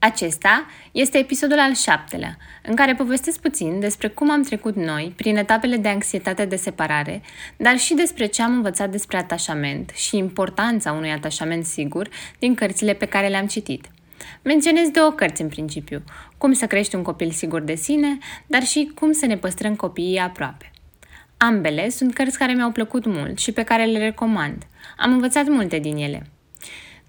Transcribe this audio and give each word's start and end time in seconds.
Acesta 0.00 0.66
este 0.92 1.18
episodul 1.18 1.58
al 1.58 1.74
șaptelea, 1.74 2.36
în 2.62 2.74
care 2.74 2.94
povestesc 2.94 3.40
puțin 3.40 3.80
despre 3.80 4.08
cum 4.08 4.30
am 4.30 4.42
trecut 4.42 4.76
noi 4.76 5.12
prin 5.16 5.36
etapele 5.36 5.76
de 5.76 5.88
anxietate 5.88 6.44
de 6.44 6.56
separare, 6.56 7.22
dar 7.56 7.78
și 7.78 7.94
despre 7.94 8.26
ce 8.26 8.42
am 8.42 8.52
învățat 8.52 8.90
despre 8.90 9.16
atașament 9.16 9.90
și 9.94 10.16
importanța 10.16 10.92
unui 10.92 11.10
atașament 11.10 11.64
sigur 11.64 12.08
din 12.38 12.54
cărțile 12.54 12.92
pe 12.92 13.06
care 13.06 13.28
le-am 13.28 13.46
citit. 13.46 13.86
Menționez 14.42 14.88
două 14.88 15.10
cărți 15.10 15.42
în 15.42 15.48
principiu, 15.48 16.02
cum 16.36 16.52
să 16.52 16.66
crești 16.66 16.94
un 16.94 17.02
copil 17.02 17.30
sigur 17.30 17.60
de 17.60 17.74
sine, 17.74 18.18
dar 18.46 18.62
și 18.62 18.90
cum 18.94 19.12
să 19.12 19.26
ne 19.26 19.36
păstrăm 19.36 19.74
copiii 19.74 20.18
aproape. 20.18 20.70
Ambele 21.36 21.88
sunt 21.88 22.14
cărți 22.14 22.38
care 22.38 22.52
mi-au 22.52 22.70
plăcut 22.70 23.06
mult 23.06 23.38
și 23.38 23.52
pe 23.52 23.62
care 23.62 23.84
le 23.84 23.98
recomand. 23.98 24.62
Am 24.96 25.12
învățat 25.12 25.46
multe 25.46 25.78
din 25.78 25.96
ele. 25.96 26.26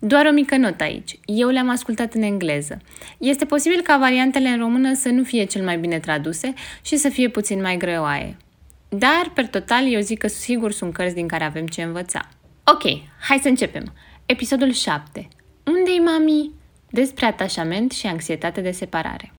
Doar 0.02 0.26
o 0.26 0.32
mică 0.32 0.58
notă 0.58 0.84
aici. 0.84 1.20
Eu 1.26 1.50
le-am 1.50 1.70
ascultat 1.70 2.14
în 2.14 2.22
engleză. 2.22 2.82
Este 3.18 3.46
posibil 3.46 3.82
ca 3.82 3.98
variantele 3.98 4.48
în 4.48 4.60
română 4.60 4.94
să 4.94 5.10
nu 5.10 5.24
fie 5.24 5.44
cel 5.44 5.64
mai 5.64 5.78
bine 5.78 6.00
traduse 6.00 6.54
și 6.82 6.98
să 6.98 7.10
fie 7.10 7.30
puțin 7.30 7.62
mai 7.62 7.78
greoaie. 7.78 8.38
Dar, 8.90 9.32
per 9.34 9.48
total, 9.48 9.94
eu 9.94 10.00
zic 10.00 10.18
că 10.18 10.28
sigur 10.28 10.72
sunt 10.72 10.94
cărți 10.94 11.16
din 11.16 11.28
care 11.28 11.44
avem 11.44 11.68
ce 11.68 11.82
învăța. 11.82 12.30
Ok, 12.64 12.84
hai 13.20 13.40
să 13.42 13.48
începem. 13.48 13.94
Episodul 14.26 14.72
7. 14.72 15.28
Unde-i 15.66 16.02
mami? 16.06 16.52
Despre 16.90 17.26
atașament 17.26 17.92
și 17.92 18.08
anxietate 18.08 18.62
de 18.62 18.72
separare. 18.72 19.34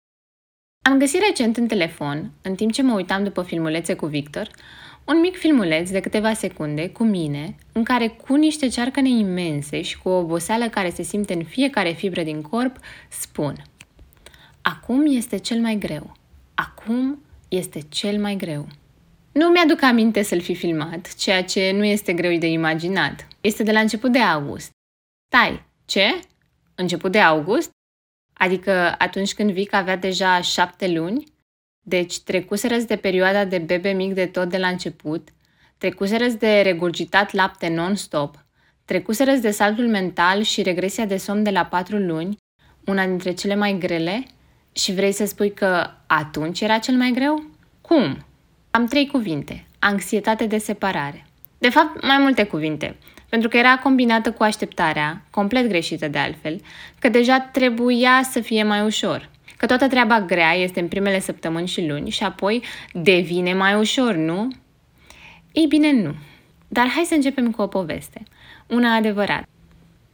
Am 0.91 0.99
găsit 0.99 1.21
recent 1.21 1.57
în 1.57 1.67
telefon, 1.67 2.31
în 2.43 2.55
timp 2.55 2.73
ce 2.73 2.83
mă 2.83 2.95
uitam 2.95 3.25
după 3.25 3.43
filmulețe 3.43 3.95
cu 3.95 4.07
Victor, 4.07 4.51
un 5.05 5.21
mic 5.21 5.37
filmuleț 5.37 5.91
de 5.91 6.01
câteva 6.01 6.33
secunde 6.33 6.89
cu 6.89 7.05
mine, 7.05 7.55
în 7.73 7.85
care 7.85 8.09
cu 8.09 8.35
niște 8.35 8.69
cearcăne 8.69 9.09
imense 9.09 9.83
și 9.83 9.99
cu 9.99 10.09
o 10.09 10.19
oboseală 10.19 10.69
care 10.69 10.91
se 10.91 11.03
simte 11.03 11.33
în 11.33 11.45
fiecare 11.45 11.93
fibră 11.93 12.23
din 12.23 12.43
corp, 12.43 12.77
spun 13.09 13.55
Acum 14.63 15.07
este 15.07 15.39
cel 15.39 15.61
mai 15.61 15.77
greu. 15.79 16.13
Acum 16.55 17.23
este 17.49 17.81
cel 17.89 18.21
mai 18.21 18.37
greu. 18.37 18.67
Nu 19.33 19.49
mi-aduc 19.49 19.83
aminte 19.83 20.23
să-l 20.23 20.41
fi 20.41 20.55
filmat, 20.55 21.15
ceea 21.15 21.45
ce 21.45 21.71
nu 21.71 21.85
este 21.85 22.13
greu 22.13 22.39
de 22.39 22.47
imaginat. 22.47 23.27
Este 23.41 23.63
de 23.63 23.73
la 23.73 23.81
început 23.81 24.13
de 24.13 24.19
august. 24.19 24.71
Tai, 25.29 25.65
ce? 25.85 26.21
Început 26.75 27.13
de 27.13 27.21
august? 27.21 27.71
Adică 28.33 28.95
atunci 28.99 29.35
când 29.35 29.51
Vic 29.51 29.73
avea 29.73 29.97
deja 29.97 30.41
șapte 30.41 30.89
luni? 30.89 31.25
Deci 31.91 32.21
trecuserăți 32.21 32.87
de 32.87 32.97
perioada 32.97 33.45
de 33.45 33.59
bebe 33.59 33.91
mic 33.91 34.15
de 34.15 34.27
tot 34.27 34.49
de 34.49 34.57
la 34.59 34.69
început, 34.69 35.29
trecuserăți 35.79 36.39
de 36.39 36.61
regurgitat 36.61 37.33
lapte 37.33 37.69
non-stop, 37.69 38.45
trecuserăți 38.85 39.43
de 39.43 39.51
saltul 39.51 39.89
mental 39.89 40.43
și 40.43 40.63
regresia 40.63 41.05
de 41.05 41.17
somn 41.17 41.43
de 41.43 41.51
la 41.51 41.65
patru 41.65 41.97
luni, 41.97 42.37
una 42.85 43.07
dintre 43.07 43.33
cele 43.33 43.55
mai 43.55 43.77
grele, 43.79 44.23
și 44.73 44.93
vrei 44.93 45.13
să 45.13 45.25
spui 45.25 45.53
că 45.53 45.91
atunci 46.07 46.61
era 46.61 46.79
cel 46.79 46.95
mai 46.95 47.11
greu? 47.15 47.45
Cum? 47.81 48.27
Am 48.71 48.87
trei 48.87 49.07
cuvinte. 49.07 49.67
Anxietate 49.79 50.47
de 50.47 50.59
separare. 50.59 51.27
De 51.59 51.69
fapt, 51.69 52.03
mai 52.07 52.19
multe 52.19 52.45
cuvinte, 52.45 52.97
pentru 53.29 53.49
că 53.49 53.57
era 53.57 53.79
combinată 53.79 54.33
cu 54.33 54.43
așteptarea, 54.43 55.23
complet 55.31 55.69
greșită 55.69 56.09
de 56.09 56.19
altfel, 56.19 56.61
că 56.99 57.09
deja 57.09 57.41
trebuia 57.41 58.21
să 58.31 58.41
fie 58.41 58.63
mai 58.63 58.85
ușor 58.85 59.29
că 59.61 59.67
toată 59.67 59.87
treaba 59.87 60.21
grea 60.21 60.53
este 60.53 60.81
în 60.81 60.89
primele 60.89 61.21
săptămâni 61.21 61.67
și 61.67 61.87
luni 61.87 62.11
și 62.11 62.23
apoi 62.23 62.63
devine 62.93 63.55
mai 63.55 63.75
ușor, 63.75 64.15
nu? 64.15 64.49
Ei 65.53 65.67
bine, 65.67 65.93
nu. 65.93 66.15
Dar 66.69 66.89
hai 66.89 67.05
să 67.05 67.15
începem 67.15 67.51
cu 67.51 67.63
o 67.63 67.67
poveste. 67.67 68.23
Una 68.67 68.95
adevărată. 68.95 69.49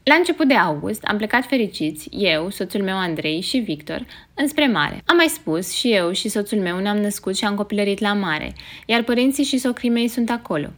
La 0.03 0.15
început 0.15 0.49
de 0.49 0.55
august 0.55 1.05
am 1.05 1.17
plecat 1.17 1.45
fericiți, 1.45 2.09
eu, 2.11 2.51
soțul 2.51 2.83
meu 2.83 2.97
Andrei 2.97 3.41
și 3.41 3.59
Victor, 3.59 4.07
înspre 4.35 4.67
mare. 4.67 5.03
Am 5.05 5.17
mai 5.17 5.27
spus, 5.29 5.73
și 5.73 5.93
eu 5.93 6.13
și 6.13 6.29
soțul 6.29 6.59
meu 6.59 6.79
ne-am 6.79 6.99
născut 6.99 7.37
și 7.37 7.45
am 7.45 7.55
copilărit 7.55 8.01
la 8.01 8.13
mare, 8.13 8.53
iar 8.87 9.03
părinții 9.03 9.45
și 9.45 9.59
socrii 9.59 9.91
mei 9.91 10.09
sunt 10.09 10.31
acolo. 10.31 10.69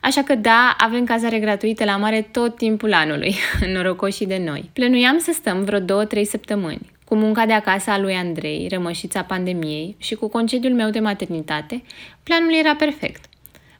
Așa 0.00 0.22
că 0.22 0.34
da, 0.34 0.76
avem 0.78 1.04
cazare 1.04 1.38
gratuită 1.38 1.84
la 1.84 1.96
mare 1.96 2.28
tot 2.32 2.56
timpul 2.56 2.92
anului, 2.92 3.34
norocoși 3.74 4.24
de 4.24 4.42
noi. 4.44 4.70
Plănuiam 4.72 5.18
să 5.18 5.32
stăm 5.34 5.64
vreo 5.64 5.78
două-trei 5.78 6.24
săptămâni. 6.24 6.92
Cu 7.14 7.20
munca 7.20 7.46
de 7.46 7.52
acasă 7.52 7.90
a 7.90 7.98
lui 7.98 8.14
Andrei, 8.14 8.68
rămășița 8.70 9.22
pandemiei 9.22 9.96
și 9.98 10.14
cu 10.14 10.28
concediul 10.28 10.74
meu 10.74 10.90
de 10.90 11.00
maternitate, 11.00 11.82
planul 12.22 12.54
era 12.54 12.74
perfect. 12.74 13.24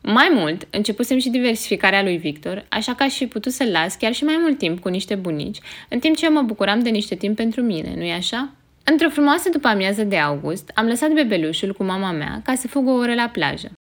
Mai 0.03 0.31
mult, 0.34 0.67
începusem 0.71 1.19
și 1.19 1.28
diversificarea 1.28 2.03
lui 2.03 2.17
Victor, 2.17 2.67
așa 2.69 2.94
că 2.94 3.03
aș 3.03 3.17
fi 3.17 3.27
putut 3.27 3.53
să-l 3.53 3.71
las 3.71 3.94
chiar 3.94 4.12
și 4.12 4.25
mai 4.25 4.37
mult 4.41 4.59
timp 4.59 4.81
cu 4.81 4.89
niște 4.89 5.15
bunici, 5.15 5.59
în 5.89 5.99
timp 5.99 6.17
ce 6.17 6.25
eu 6.25 6.33
mă 6.33 6.43
bucuram 6.43 6.81
de 6.81 6.91
niște 6.91 7.15
timp 7.15 7.37
pentru 7.37 7.62
mine, 7.62 7.94
nu-i 7.97 8.12
așa? 8.12 8.53
Într-o 8.84 9.09
frumoasă 9.09 9.49
după 9.49 9.69
amiază 9.69 10.05
de 10.05 10.19
august, 10.19 10.71
am 10.75 10.87
lăsat 10.87 11.12
bebelușul 11.12 11.73
cu 11.73 11.84
mama 11.84 12.11
mea 12.11 12.41
ca 12.44 12.55
să 12.55 12.69
fug 12.69 12.89
o 12.89 12.93
oră 12.93 13.15
la 13.15 13.28
plajă. 13.28 13.73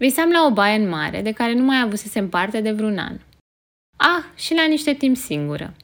Visam 0.00 0.30
la 0.30 0.46
o 0.46 0.52
baie 0.52 0.78
în 0.78 0.88
mare, 0.88 1.20
de 1.22 1.32
care 1.32 1.52
nu 1.52 1.64
mai 1.64 1.80
avusesem 1.80 2.28
parte 2.28 2.60
de 2.60 2.70
vreun 2.70 2.98
an. 2.98 3.16
Ah, 3.96 4.24
și 4.34 4.54
la 4.54 4.64
niște 4.66 4.92
timp 4.92 5.16
singură. 5.16 5.74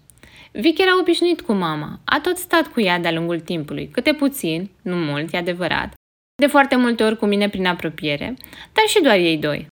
Vic 0.52 0.78
era 0.78 0.98
obișnuit 1.00 1.40
cu 1.40 1.52
mama, 1.52 2.00
a 2.04 2.20
tot 2.20 2.36
stat 2.36 2.66
cu 2.66 2.80
ea 2.80 2.98
de-a 2.98 3.12
lungul 3.12 3.40
timpului, 3.40 3.88
câte 3.88 4.12
puțin, 4.12 4.70
nu 4.82 4.96
mult, 4.96 5.32
e 5.32 5.36
adevărat, 5.36 5.92
de 6.40 6.46
foarte 6.46 6.76
multe 6.76 7.04
ori 7.04 7.18
cu 7.18 7.26
mine 7.26 7.48
prin 7.48 7.66
apropiere, 7.66 8.34
dar 8.72 8.84
și 8.86 9.02
doar 9.02 9.16
ei 9.16 9.36
doi. 9.36 9.66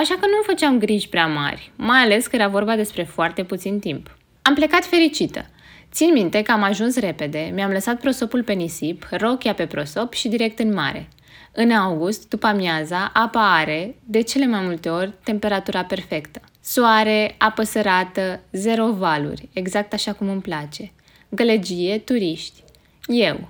Așa 0.00 0.14
că 0.14 0.26
nu 0.26 0.42
făceam 0.42 0.78
griji 0.78 1.08
prea 1.08 1.26
mari, 1.26 1.72
mai 1.76 1.98
ales 1.98 2.26
că 2.26 2.36
era 2.36 2.48
vorba 2.48 2.76
despre 2.76 3.02
foarte 3.02 3.44
puțin 3.44 3.78
timp. 3.78 4.16
Am 4.42 4.54
plecat 4.54 4.84
fericită. 4.84 5.46
Țin 5.92 6.12
minte 6.12 6.42
că 6.42 6.52
am 6.52 6.62
ajuns 6.62 6.98
repede, 6.98 7.50
mi-am 7.54 7.70
lăsat 7.70 8.00
prosopul 8.00 8.42
pe 8.42 8.52
nisip, 8.52 9.06
rochia 9.10 9.54
pe 9.54 9.66
prosop 9.66 10.12
și 10.12 10.28
direct 10.28 10.58
în 10.58 10.72
mare. 10.74 11.08
În 11.52 11.70
august, 11.70 12.28
după 12.28 12.46
amiaza, 12.46 13.10
apa 13.14 13.56
are, 13.56 13.96
de 14.04 14.20
cele 14.20 14.46
mai 14.46 14.60
multe 14.60 14.88
ori, 14.88 15.12
temperatura 15.24 15.84
perfectă. 15.84 16.40
Soare, 16.64 17.34
apă 17.38 17.62
sărată, 17.62 18.40
zero 18.52 18.92
valuri, 18.92 19.48
exact 19.52 19.92
așa 19.92 20.12
cum 20.12 20.28
îmi 20.28 20.40
place. 20.40 20.92
Gălăgie, 21.28 21.98
turiști. 21.98 22.62
Eu. 23.06 23.48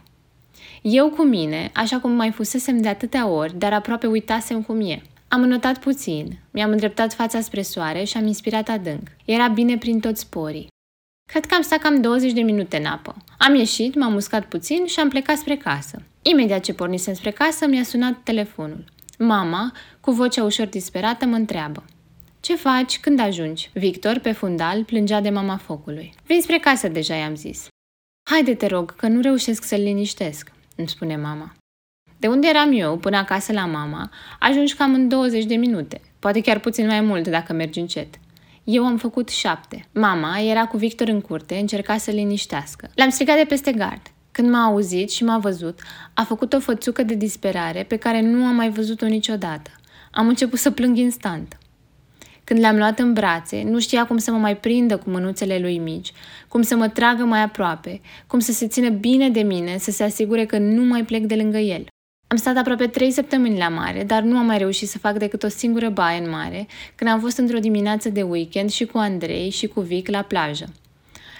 Eu 0.82 1.08
cu 1.08 1.22
mine, 1.22 1.70
așa 1.74 1.98
cum 1.98 2.10
mai 2.10 2.30
fusesem 2.30 2.80
de 2.80 2.88
atâtea 2.88 3.26
ori, 3.26 3.58
dar 3.58 3.72
aproape 3.72 4.06
uitasem 4.06 4.62
cum 4.62 4.80
e. 4.80 5.02
Am 5.28 5.42
înotat 5.42 5.78
puțin, 5.78 6.38
mi-am 6.50 6.70
îndreptat 6.70 7.12
fața 7.12 7.40
spre 7.40 7.62
soare 7.62 8.04
și 8.04 8.16
am 8.16 8.26
inspirat 8.26 8.68
adânc. 8.68 9.08
Era 9.24 9.48
bine 9.48 9.78
prin 9.78 10.00
toți 10.00 10.20
sporii. 10.20 10.66
Cred 11.30 11.46
că 11.46 11.54
am 11.54 11.62
stat 11.62 11.78
cam 11.78 12.00
20 12.00 12.32
de 12.32 12.40
minute 12.40 12.76
în 12.76 12.84
apă. 12.84 13.16
Am 13.38 13.54
ieșit, 13.54 13.94
m-am 13.94 14.12
muscat 14.12 14.44
puțin 14.44 14.86
și 14.86 15.00
am 15.00 15.08
plecat 15.08 15.36
spre 15.36 15.56
casă. 15.56 16.02
Imediat 16.22 16.62
ce 16.62 16.74
pornisem 16.74 17.14
spre 17.14 17.30
casă, 17.30 17.66
mi-a 17.66 17.82
sunat 17.82 18.18
telefonul. 18.22 18.84
Mama, 19.18 19.72
cu 20.00 20.10
vocea 20.10 20.44
ușor 20.44 20.66
disperată, 20.66 21.26
mă 21.26 21.36
întreabă. 21.36 21.84
Ce 22.42 22.56
faci? 22.56 23.00
Când 23.00 23.20
ajungi? 23.20 23.70
Victor, 23.72 24.18
pe 24.18 24.32
fundal, 24.32 24.84
plângea 24.84 25.20
de 25.20 25.30
mama 25.30 25.56
focului. 25.56 26.14
Vin 26.26 26.40
spre 26.40 26.58
casă 26.58 26.88
deja, 26.88 27.14
i-am 27.14 27.34
zis. 27.34 27.66
Haide, 28.30 28.54
te 28.54 28.66
rog, 28.66 28.96
că 28.96 29.08
nu 29.08 29.20
reușesc 29.20 29.64
să-l 29.64 29.80
liniștesc, 29.80 30.52
îmi 30.76 30.88
spune 30.88 31.16
mama. 31.16 31.52
De 32.18 32.26
unde 32.26 32.48
eram 32.48 32.72
eu, 32.72 32.96
până 32.96 33.16
acasă 33.16 33.52
la 33.52 33.66
mama, 33.66 34.10
ajungi 34.38 34.74
cam 34.74 34.94
în 34.94 35.08
20 35.08 35.44
de 35.44 35.54
minute, 35.54 36.00
poate 36.18 36.40
chiar 36.40 36.58
puțin 36.58 36.86
mai 36.86 37.00
mult 37.00 37.28
dacă 37.28 37.52
mergi 37.52 37.78
încet. 37.78 38.14
Eu 38.64 38.84
am 38.84 38.96
făcut 38.96 39.28
șapte. 39.28 39.88
Mama 39.92 40.38
era 40.38 40.66
cu 40.66 40.76
Victor 40.76 41.08
în 41.08 41.20
curte, 41.20 41.54
încerca 41.54 41.96
să 41.96 42.10
liniștească. 42.10 42.90
L-am 42.94 43.10
strigat 43.10 43.36
de 43.36 43.44
peste 43.44 43.72
gard. 43.72 44.02
Când 44.32 44.50
m-a 44.50 44.64
auzit 44.64 45.10
și 45.10 45.24
m-a 45.24 45.38
văzut, 45.38 45.80
a 46.14 46.22
făcut 46.24 46.52
o 46.52 46.60
fățucă 46.60 47.02
de 47.02 47.14
disperare 47.14 47.82
pe 47.82 47.96
care 47.96 48.20
nu 48.20 48.44
am 48.44 48.54
mai 48.54 48.70
văzut-o 48.70 49.06
niciodată. 49.06 49.70
Am 50.10 50.28
început 50.28 50.58
să 50.58 50.70
plâng 50.70 50.96
instant. 50.96 51.56
Când 52.52 52.64
le-am 52.64 52.76
luat 52.76 52.98
în 52.98 53.12
brațe, 53.12 53.62
nu 53.62 53.80
știa 53.80 54.06
cum 54.06 54.18
să 54.18 54.30
mă 54.30 54.38
mai 54.38 54.56
prindă 54.56 54.96
cu 54.96 55.10
mânuțele 55.10 55.58
lui 55.58 55.78
mici, 55.78 56.12
cum 56.48 56.62
să 56.62 56.76
mă 56.76 56.88
tragă 56.88 57.24
mai 57.24 57.42
aproape, 57.42 58.00
cum 58.26 58.38
să 58.38 58.52
se 58.52 58.66
țină 58.66 58.88
bine 58.88 59.30
de 59.30 59.40
mine, 59.40 59.76
să 59.78 59.90
se 59.90 60.02
asigure 60.02 60.44
că 60.44 60.58
nu 60.58 60.82
mai 60.82 61.04
plec 61.04 61.22
de 61.22 61.34
lângă 61.34 61.58
el. 61.58 61.86
Am 62.26 62.36
stat 62.36 62.56
aproape 62.56 62.86
trei 62.86 63.10
săptămâni 63.10 63.58
la 63.58 63.68
mare, 63.68 64.04
dar 64.04 64.22
nu 64.22 64.36
am 64.36 64.46
mai 64.46 64.58
reușit 64.58 64.88
să 64.88 64.98
fac 64.98 65.18
decât 65.18 65.42
o 65.42 65.48
singură 65.48 65.88
baie 65.88 66.20
în 66.20 66.30
mare, 66.30 66.66
când 66.94 67.10
am 67.10 67.20
fost 67.20 67.38
într-o 67.38 67.58
dimineață 67.58 68.08
de 68.08 68.22
weekend 68.22 68.70
și 68.70 68.84
cu 68.84 68.98
Andrei 68.98 69.50
și 69.50 69.66
cu 69.66 69.80
Vic 69.80 70.08
la 70.08 70.22
plajă. 70.22 70.72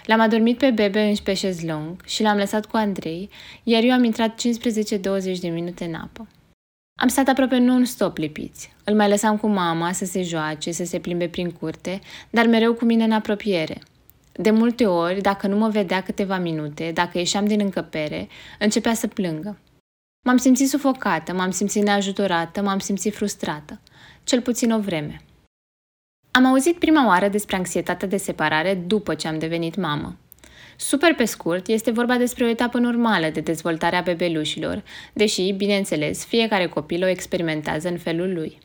L-am 0.07 0.21
adormit 0.21 0.59
pe 0.59 0.71
bebe 0.71 1.01
în 1.01 1.15
pe 1.25 1.35
șezlong 1.35 2.05
și 2.07 2.23
l-am 2.23 2.37
lăsat 2.37 2.67
cu 2.67 2.77
Andrei, 2.77 3.31
iar 3.63 3.83
eu 3.83 3.93
am 3.93 4.05
intrat 4.05 4.41
15-20 4.41 5.39
de 5.41 5.49
minute 5.49 5.85
în 5.85 5.95
apă. 5.95 6.27
Am 7.03 7.09
stat 7.09 7.29
aproape 7.29 7.59
non-stop 7.59 8.17
lipiți. 8.17 8.73
Îl 8.85 8.95
mai 8.95 9.09
lăsam 9.09 9.37
cu 9.37 9.47
mama 9.47 9.93
să 9.93 10.05
se 10.05 10.23
joace, 10.23 10.73
să 10.73 10.85
se 10.85 10.99
plimbe 10.99 11.29
prin 11.29 11.51
curte, 11.51 12.01
dar 12.31 12.47
mereu 12.47 12.75
cu 12.75 12.85
mine 12.85 13.05
în 13.05 13.13
apropiere. 13.13 13.81
De 14.33 14.51
multe 14.51 14.87
ori, 14.87 15.21
dacă 15.21 15.47
nu 15.47 15.57
mă 15.57 15.69
vedea 15.69 16.03
câteva 16.03 16.39
minute, 16.39 16.91
dacă 16.95 17.19
ieșeam 17.19 17.47
din 17.47 17.61
încăpere, 17.61 18.29
începea 18.59 18.95
să 18.95 19.07
plângă. 19.07 19.59
M-am 20.27 20.37
simțit 20.37 20.69
sufocată, 20.69 21.33
m-am 21.33 21.51
simțit 21.51 21.83
neajutorată, 21.83 22.63
m-am 22.63 22.79
simțit 22.79 23.15
frustrată. 23.15 23.81
Cel 24.25 24.41
puțin 24.41 24.73
o 24.73 24.81
vreme. 24.81 25.21
Am 26.31 26.47
auzit 26.47 26.79
prima 26.79 27.07
oară 27.07 27.29
despre 27.29 27.57
anxietatea 27.57 28.09
de 28.09 28.17
separare 28.17 28.75
după 28.75 29.15
ce 29.15 29.29
am 29.29 29.39
devenit 29.39 29.77
mamă. 29.77 30.17
Super 30.83 31.15
pe 31.15 31.25
scurt, 31.25 31.67
este 31.67 31.91
vorba 31.91 32.17
despre 32.17 32.45
o 32.45 32.49
etapă 32.49 32.79
normală 32.79 33.29
de 33.29 33.41
dezvoltare 33.41 33.97
a 33.97 34.01
bebelușilor, 34.01 34.83
deși, 35.13 35.53
bineînțeles, 35.53 36.25
fiecare 36.25 36.67
copil 36.67 37.03
o 37.03 37.07
experimentează 37.07 37.89
în 37.89 37.99
felul 37.99 38.33
lui. 38.35 38.59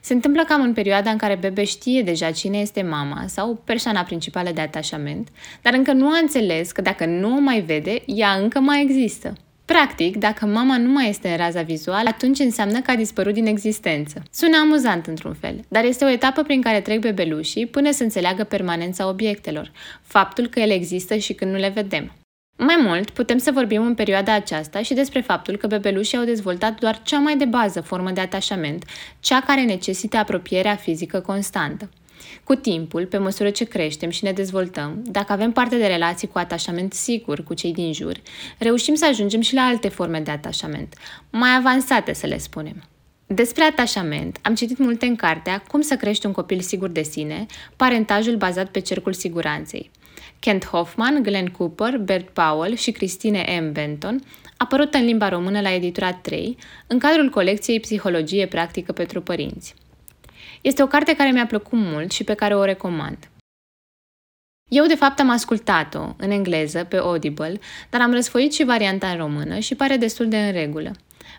Se 0.00 0.12
întâmplă 0.12 0.44
cam 0.44 0.62
în 0.62 0.72
perioada 0.72 1.10
în 1.10 1.16
care 1.16 1.36
bebe 1.40 1.64
știe 1.64 2.02
deja 2.02 2.30
cine 2.30 2.58
este 2.58 2.82
mama 2.82 3.24
sau 3.26 3.62
persoana 3.64 4.02
principală 4.02 4.50
de 4.50 4.60
atașament, 4.60 5.28
dar 5.62 5.74
încă 5.74 5.92
nu 5.92 6.06
a 6.08 6.18
înțeles 6.18 6.72
că 6.72 6.80
dacă 6.80 7.06
nu 7.06 7.36
o 7.36 7.40
mai 7.40 7.60
vede, 7.60 8.02
ea 8.06 8.32
încă 8.32 8.60
mai 8.60 8.82
există. 8.82 9.32
Practic, 9.72 10.16
dacă 10.16 10.46
mama 10.46 10.78
nu 10.78 10.92
mai 10.92 11.08
este 11.08 11.28
în 11.28 11.36
raza 11.36 11.62
vizuală, 11.62 12.08
atunci 12.08 12.38
înseamnă 12.38 12.80
că 12.80 12.90
a 12.90 12.96
dispărut 12.96 13.32
din 13.32 13.46
existență. 13.46 14.22
Sună 14.30 14.56
amuzant 14.56 15.06
într-un 15.06 15.34
fel, 15.34 15.64
dar 15.68 15.84
este 15.84 16.04
o 16.04 16.08
etapă 16.08 16.42
prin 16.42 16.60
care 16.60 16.80
trec 16.80 17.00
bebelușii 17.00 17.66
până 17.66 17.90
să 17.90 18.02
înțeleagă 18.02 18.44
permanența 18.44 19.08
obiectelor, 19.08 19.72
faptul 20.02 20.46
că 20.46 20.60
ele 20.60 20.72
există 20.72 21.16
și 21.16 21.32
când 21.32 21.52
nu 21.52 21.58
le 21.58 21.68
vedem. 21.74 22.12
Mai 22.58 22.76
mult, 22.82 23.10
putem 23.10 23.38
să 23.38 23.50
vorbim 23.50 23.82
în 23.82 23.94
perioada 23.94 24.34
aceasta 24.34 24.82
și 24.82 24.94
despre 24.94 25.20
faptul 25.20 25.56
că 25.56 25.66
bebelușii 25.66 26.18
au 26.18 26.24
dezvoltat 26.24 26.78
doar 26.78 27.02
cea 27.02 27.18
mai 27.18 27.36
de 27.36 27.44
bază 27.44 27.80
formă 27.80 28.10
de 28.10 28.20
atașament, 28.20 28.84
cea 29.20 29.40
care 29.40 29.62
necesită 29.62 30.16
apropierea 30.16 30.76
fizică 30.76 31.20
constantă. 31.20 31.90
Cu 32.44 32.54
timpul, 32.54 33.06
pe 33.06 33.18
măsură 33.18 33.50
ce 33.50 33.64
creștem 33.64 34.10
și 34.10 34.24
ne 34.24 34.32
dezvoltăm, 34.32 35.02
dacă 35.04 35.32
avem 35.32 35.52
parte 35.52 35.76
de 35.76 35.86
relații 35.86 36.28
cu 36.28 36.38
atașament 36.38 36.92
sigur 36.92 37.42
cu 37.42 37.54
cei 37.54 37.72
din 37.72 37.92
jur, 37.92 38.16
reușim 38.58 38.94
să 38.94 39.06
ajungem 39.06 39.40
și 39.40 39.54
la 39.54 39.62
alte 39.62 39.88
forme 39.88 40.20
de 40.20 40.30
atașament, 40.30 40.94
mai 41.30 41.56
avansate 41.56 42.12
să 42.12 42.26
le 42.26 42.38
spunem. 42.38 42.82
Despre 43.26 43.64
atașament 43.64 44.38
am 44.42 44.54
citit 44.54 44.78
multe 44.78 45.06
în 45.06 45.16
cartea 45.16 45.62
Cum 45.68 45.80
să 45.80 45.96
crești 45.96 46.26
un 46.26 46.32
copil 46.32 46.60
sigur 46.60 46.88
de 46.88 47.02
sine, 47.02 47.46
parentajul 47.76 48.36
bazat 48.36 48.68
pe 48.68 48.80
cercul 48.80 49.12
siguranței. 49.12 49.90
Kent 50.38 50.66
Hoffman, 50.66 51.22
Glenn 51.22 51.46
Cooper, 51.46 51.98
Bert 51.98 52.28
Powell 52.28 52.74
și 52.74 52.90
Christine 52.90 53.60
M. 53.60 53.72
Benton, 53.72 54.20
apărută 54.56 54.98
în 54.98 55.04
limba 55.04 55.28
română 55.28 55.60
la 55.60 55.74
editura 55.74 56.12
3, 56.12 56.56
în 56.86 56.98
cadrul 56.98 57.30
colecției 57.30 57.80
Psihologie 57.80 58.46
practică 58.46 58.92
pentru 58.92 59.20
părinți. 59.20 59.74
Este 60.62 60.82
o 60.82 60.86
carte 60.86 61.16
care 61.16 61.30
mi-a 61.30 61.46
plăcut 61.46 61.78
mult 61.78 62.10
și 62.10 62.24
pe 62.24 62.34
care 62.34 62.56
o 62.56 62.64
recomand. 62.64 63.30
Eu, 64.70 64.86
de 64.86 64.94
fapt, 64.94 65.20
am 65.20 65.30
ascultat-o 65.30 66.14
în 66.16 66.30
engleză, 66.30 66.84
pe 66.84 66.96
Audible, 66.96 67.60
dar 67.90 68.00
am 68.00 68.12
răsfoit 68.12 68.52
și 68.52 68.64
varianta 68.64 69.08
în 69.10 69.16
română 69.16 69.58
și 69.58 69.74
pare 69.74 69.96
destul 69.96 70.28
de 70.28 70.46
în 70.46 70.52
regulă. 70.52 70.92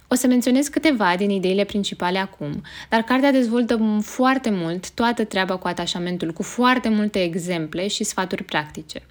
O 0.08 0.16
să 0.16 0.28
menționez 0.28 0.68
câteva 0.68 1.16
din 1.16 1.30
ideile 1.30 1.64
principale 1.64 2.18
acum, 2.18 2.62
dar 2.90 3.02
cartea 3.02 3.32
dezvoltă 3.32 4.02
foarte 4.02 4.50
mult 4.50 4.92
toată 4.92 5.26
treaba 5.26 5.58
cu 5.58 5.68
atașamentul, 5.68 6.34
cu 6.34 6.44
foarte 6.44 6.90
multe 6.90 7.24
exemple 7.24 7.88
și 7.88 8.04
sfaturi 8.04 8.44
practice. 8.44 9.06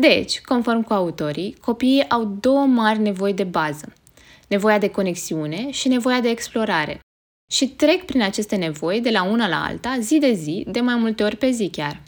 Deci, 0.00 0.40
conform 0.40 0.82
cu 0.82 0.92
autorii, 0.92 1.56
copiii 1.60 2.08
au 2.08 2.24
două 2.24 2.66
mari 2.66 2.98
nevoi 2.98 3.34
de 3.34 3.44
bază. 3.44 3.92
Nevoia 4.48 4.78
de 4.78 4.90
conexiune 4.90 5.70
și 5.70 5.88
nevoia 5.88 6.20
de 6.20 6.28
explorare 6.28 7.00
și 7.54 7.68
trec 7.68 8.04
prin 8.04 8.22
aceste 8.22 8.56
nevoi 8.56 9.00
de 9.00 9.10
la 9.10 9.22
una 9.22 9.48
la 9.48 9.64
alta, 9.64 9.98
zi 10.00 10.18
de 10.18 10.32
zi, 10.32 10.64
de 10.68 10.80
mai 10.80 10.94
multe 10.94 11.22
ori 11.22 11.36
pe 11.36 11.50
zi 11.50 11.68
chiar. 11.68 12.02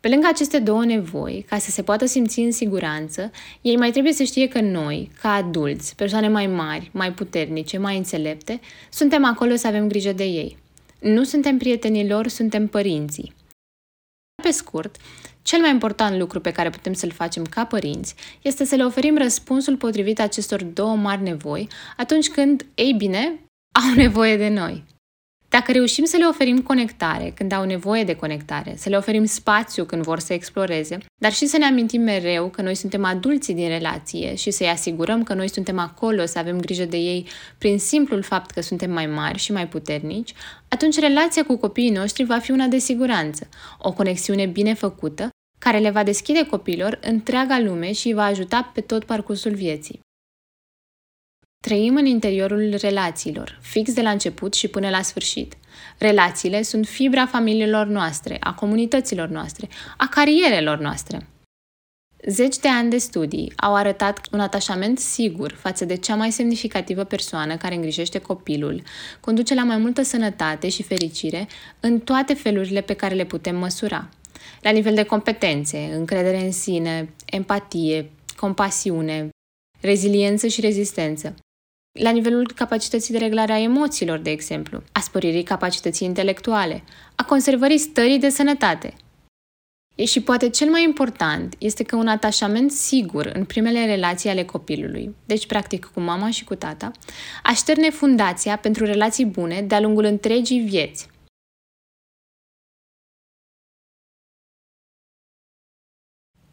Pe 0.00 0.08
lângă 0.08 0.26
aceste 0.26 0.58
două 0.58 0.84
nevoi, 0.84 1.44
ca 1.48 1.58
să 1.58 1.70
se 1.70 1.82
poată 1.82 2.06
simți 2.06 2.40
în 2.40 2.52
siguranță, 2.52 3.30
ei 3.60 3.76
mai 3.76 3.90
trebuie 3.90 4.12
să 4.12 4.22
știe 4.22 4.48
că 4.48 4.60
noi, 4.60 5.10
ca 5.20 5.32
adulți, 5.32 5.94
persoane 5.94 6.28
mai 6.28 6.46
mari, 6.46 6.90
mai 6.92 7.12
puternice, 7.12 7.78
mai 7.78 7.96
înțelepte, 7.96 8.60
suntem 8.90 9.24
acolo 9.24 9.54
să 9.54 9.66
avem 9.66 9.88
grijă 9.88 10.12
de 10.12 10.24
ei. 10.24 10.56
Nu 11.00 11.24
suntem 11.24 11.58
prietenii 11.58 12.08
lor, 12.08 12.28
suntem 12.28 12.66
părinții. 12.66 13.32
Pe 14.42 14.50
scurt, 14.50 14.96
cel 15.42 15.60
mai 15.60 15.70
important 15.70 16.18
lucru 16.18 16.40
pe 16.40 16.52
care 16.52 16.70
putem 16.70 16.92
să-l 16.92 17.10
facem 17.10 17.44
ca 17.44 17.64
părinți 17.64 18.14
este 18.42 18.64
să 18.64 18.74
le 18.74 18.84
oferim 18.84 19.16
răspunsul 19.16 19.76
potrivit 19.76 20.20
acestor 20.20 20.64
două 20.64 20.96
mari 20.96 21.22
nevoi 21.22 21.68
atunci 21.96 22.28
când, 22.28 22.66
ei 22.74 22.92
bine, 22.92 23.40
au 23.72 23.94
nevoie 23.94 24.36
de 24.36 24.48
noi. 24.48 24.84
Dacă 25.48 25.72
reușim 25.72 26.04
să 26.04 26.16
le 26.16 26.26
oferim 26.26 26.62
conectare 26.62 27.32
când 27.34 27.52
au 27.52 27.64
nevoie 27.64 28.04
de 28.04 28.14
conectare, 28.14 28.74
să 28.76 28.88
le 28.88 28.96
oferim 28.96 29.24
spațiu 29.24 29.84
când 29.84 30.02
vor 30.02 30.18
să 30.18 30.32
exploreze, 30.32 30.98
dar 31.20 31.32
și 31.32 31.46
să 31.46 31.58
ne 31.58 31.64
amintim 31.64 32.02
mereu 32.02 32.48
că 32.48 32.62
noi 32.62 32.74
suntem 32.74 33.04
adulții 33.04 33.54
din 33.54 33.68
relație 33.68 34.34
și 34.34 34.50
să-i 34.50 34.68
asigurăm 34.68 35.22
că 35.22 35.34
noi 35.34 35.48
suntem 35.48 35.78
acolo, 35.78 36.26
să 36.26 36.38
avem 36.38 36.60
grijă 36.60 36.84
de 36.84 36.96
ei 36.96 37.26
prin 37.58 37.78
simplul 37.78 38.22
fapt 38.22 38.50
că 38.50 38.60
suntem 38.60 38.90
mai 38.90 39.06
mari 39.06 39.38
și 39.38 39.52
mai 39.52 39.68
puternici, 39.68 40.34
atunci 40.68 40.98
relația 40.98 41.44
cu 41.44 41.56
copiii 41.56 41.90
noștri 41.90 42.24
va 42.24 42.38
fi 42.38 42.50
una 42.50 42.66
de 42.66 42.78
siguranță, 42.78 43.48
o 43.78 43.92
conexiune 43.92 44.46
bine 44.46 44.74
făcută, 44.74 45.28
care 45.58 45.78
le 45.78 45.90
va 45.90 46.02
deschide 46.02 46.46
copilor 46.46 46.98
întreaga 47.02 47.58
lume 47.58 47.92
și 47.92 48.06
îi 48.06 48.14
va 48.14 48.24
ajuta 48.24 48.70
pe 48.74 48.80
tot 48.80 49.04
parcursul 49.04 49.54
vieții. 49.54 50.00
Trăim 51.64 51.96
în 51.96 52.06
interiorul 52.06 52.74
relațiilor, 52.78 53.58
fix 53.62 53.92
de 53.92 54.02
la 54.02 54.10
început 54.10 54.54
și 54.54 54.68
până 54.68 54.90
la 54.90 55.02
sfârșit. 55.02 55.54
Relațiile 55.98 56.62
sunt 56.62 56.86
fibra 56.86 57.26
familiilor 57.26 57.86
noastre, 57.86 58.36
a 58.40 58.54
comunităților 58.54 59.28
noastre, 59.28 59.68
a 59.96 60.08
carierelor 60.08 60.78
noastre. 60.78 61.26
Zeci 62.26 62.56
de 62.56 62.68
ani 62.68 62.90
de 62.90 62.98
studii 62.98 63.52
au 63.56 63.74
arătat 63.74 64.28
un 64.32 64.40
atașament 64.40 64.98
sigur 64.98 65.52
față 65.52 65.84
de 65.84 65.96
cea 65.96 66.14
mai 66.14 66.30
semnificativă 66.30 67.04
persoană 67.04 67.56
care 67.56 67.74
îngrijește 67.74 68.18
copilul 68.18 68.82
conduce 69.20 69.54
la 69.54 69.64
mai 69.64 69.76
multă 69.76 70.02
sănătate 70.02 70.68
și 70.68 70.82
fericire 70.82 71.48
în 71.80 71.98
toate 71.98 72.34
felurile 72.34 72.80
pe 72.80 72.94
care 72.94 73.14
le 73.14 73.24
putem 73.24 73.56
măsura. 73.56 74.08
La 74.60 74.70
nivel 74.70 74.94
de 74.94 75.02
competențe, 75.02 75.90
încredere 75.92 76.44
în 76.44 76.52
sine, 76.52 77.14
empatie, 77.24 78.10
compasiune, 78.36 79.28
reziliență 79.80 80.46
și 80.46 80.60
rezistență 80.60 81.34
la 82.02 82.10
nivelul 82.10 82.52
capacității 82.54 83.12
de 83.12 83.18
reglare 83.18 83.52
a 83.52 83.60
emoțiilor, 83.60 84.18
de 84.18 84.30
exemplu, 84.30 84.82
a 84.92 85.00
sporirii 85.00 85.42
capacității 85.42 86.06
intelectuale, 86.06 86.84
a 87.14 87.24
conservării 87.24 87.78
stării 87.78 88.18
de 88.18 88.28
sănătate. 88.28 88.94
E 89.94 90.04
și 90.04 90.22
poate 90.22 90.48
cel 90.48 90.70
mai 90.70 90.82
important 90.82 91.54
este 91.58 91.82
că 91.82 91.96
un 91.96 92.08
atașament 92.08 92.70
sigur 92.70 93.26
în 93.26 93.44
primele 93.44 93.84
relații 93.86 94.30
ale 94.30 94.44
copilului, 94.44 95.14
deci 95.24 95.46
practic 95.46 95.84
cu 95.84 96.00
mama 96.00 96.30
și 96.30 96.44
cu 96.44 96.54
tata, 96.54 96.90
așterne 97.42 97.90
fundația 97.90 98.56
pentru 98.56 98.84
relații 98.84 99.26
bune 99.26 99.62
de-a 99.62 99.80
lungul 99.80 100.04
întregii 100.04 100.60
vieți. 100.60 101.08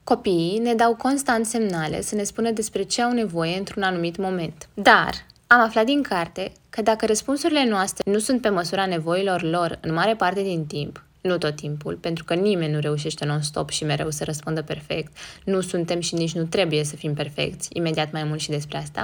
Copiii 0.04 0.58
ne 0.58 0.74
dau 0.74 0.96
constant 0.96 1.46
semnale 1.46 2.02
să 2.02 2.16
ne 2.16 2.24
spună 2.24 2.52
despre 2.52 2.84
ce 2.84 3.02
au 3.02 3.12
nevoie 3.12 3.58
într-un 3.58 3.84
anumit 3.84 4.18
moment. 4.18 4.70
Dar 4.74 5.26
am 5.48 5.60
aflat 5.62 5.86
din 5.86 6.02
carte 6.02 6.52
că 6.70 6.82
dacă 6.82 7.06
răspunsurile 7.06 7.66
noastre 7.66 8.12
nu 8.12 8.20
sunt 8.20 8.42
pe 8.42 8.50
măsura 8.50 8.86
nevoilor 8.86 9.42
lor 9.42 9.78
în 9.82 9.94
mare 9.94 10.16
parte 10.16 10.42
din 10.42 10.66
timp, 10.66 11.04
nu 11.22 11.38
tot 11.38 11.56
timpul, 11.56 11.96
pentru 11.96 12.24
că 12.24 12.34
nimeni 12.34 12.74
nu 12.74 12.80
reușește 12.80 13.26
non-stop 13.26 13.70
și 13.70 13.84
mereu 13.84 14.10
să 14.10 14.24
răspundă 14.24 14.62
perfect, 14.62 15.18
nu 15.44 15.62
suntem 15.62 16.00
și 16.00 16.14
nici 16.14 16.34
nu 16.34 16.44
trebuie 16.44 16.84
să 16.84 16.96
fim 16.96 17.14
perfecți, 17.14 17.70
imediat 17.74 18.12
mai 18.12 18.24
mult 18.24 18.40
și 18.40 18.50
despre 18.50 18.78
asta, 18.78 19.04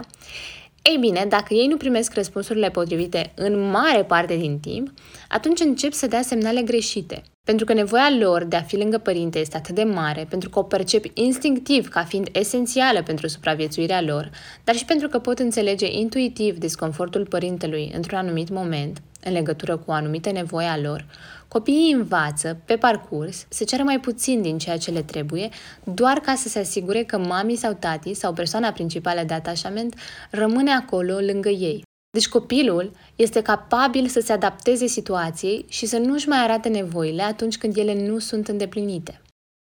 ei 0.81 0.97
bine, 0.99 1.25
dacă 1.29 1.53
ei 1.53 1.67
nu 1.67 1.77
primesc 1.77 2.13
răspunsurile 2.13 2.69
potrivite 2.69 3.31
în 3.35 3.69
mare 3.69 4.03
parte 4.03 4.35
din 4.35 4.59
timp, 4.59 4.91
atunci 5.29 5.59
încep 5.59 5.93
să 5.93 6.07
dea 6.07 6.21
semnale 6.21 6.61
greșite. 6.61 7.23
Pentru 7.45 7.65
că 7.65 7.73
nevoia 7.73 8.09
lor 8.19 8.43
de 8.43 8.55
a 8.55 8.61
fi 8.61 8.77
lângă 8.77 8.97
părinte 8.97 9.39
este 9.39 9.57
atât 9.57 9.75
de 9.75 9.83
mare, 9.83 10.25
pentru 10.29 10.49
că 10.49 10.59
o 10.59 10.63
percep 10.63 11.05
instinctiv 11.13 11.87
ca 11.87 12.03
fiind 12.03 12.27
esențială 12.31 13.03
pentru 13.03 13.27
supraviețuirea 13.27 14.01
lor, 14.01 14.31
dar 14.63 14.75
și 14.75 14.85
pentru 14.85 15.07
că 15.07 15.19
pot 15.19 15.39
înțelege 15.39 15.91
intuitiv 15.91 16.57
disconfortul 16.57 17.25
părintelui 17.25 17.91
într-un 17.95 18.17
anumit 18.17 18.49
moment, 18.49 19.01
în 19.23 19.33
legătură 19.33 19.77
cu 19.77 19.83
o 19.87 19.91
anumită 19.91 20.31
nevoie 20.31 20.67
a 20.67 20.79
lor, 20.79 21.05
copiii 21.47 21.91
învață, 21.91 22.61
pe 22.65 22.75
parcurs, 22.75 23.45
să 23.49 23.63
ceră 23.63 23.83
mai 23.83 23.99
puțin 23.99 24.41
din 24.41 24.57
ceea 24.57 24.77
ce 24.77 24.91
le 24.91 25.01
trebuie, 25.01 25.49
doar 25.83 26.19
ca 26.19 26.35
să 26.35 26.47
se 26.47 26.59
asigure 26.59 27.03
că 27.03 27.17
mami 27.17 27.55
sau 27.55 27.73
tati 27.73 28.13
sau 28.13 28.33
persoana 28.33 28.71
principală 28.71 29.23
de 29.23 29.33
atașament 29.33 29.95
rămâne 30.31 30.71
acolo 30.71 31.19
lângă 31.19 31.49
ei. 31.49 31.83
Deci 32.13 32.27
copilul 32.27 32.91
este 33.15 33.41
capabil 33.41 34.07
să 34.07 34.19
se 34.19 34.31
adapteze 34.31 34.85
situației 34.85 35.65
și 35.69 35.85
să 35.85 35.97
nu-și 35.97 36.27
mai 36.27 36.37
arate 36.37 36.69
nevoile 36.69 37.21
atunci 37.21 37.57
când 37.57 37.77
ele 37.77 38.07
nu 38.07 38.19
sunt 38.19 38.47
îndeplinite. 38.47 39.21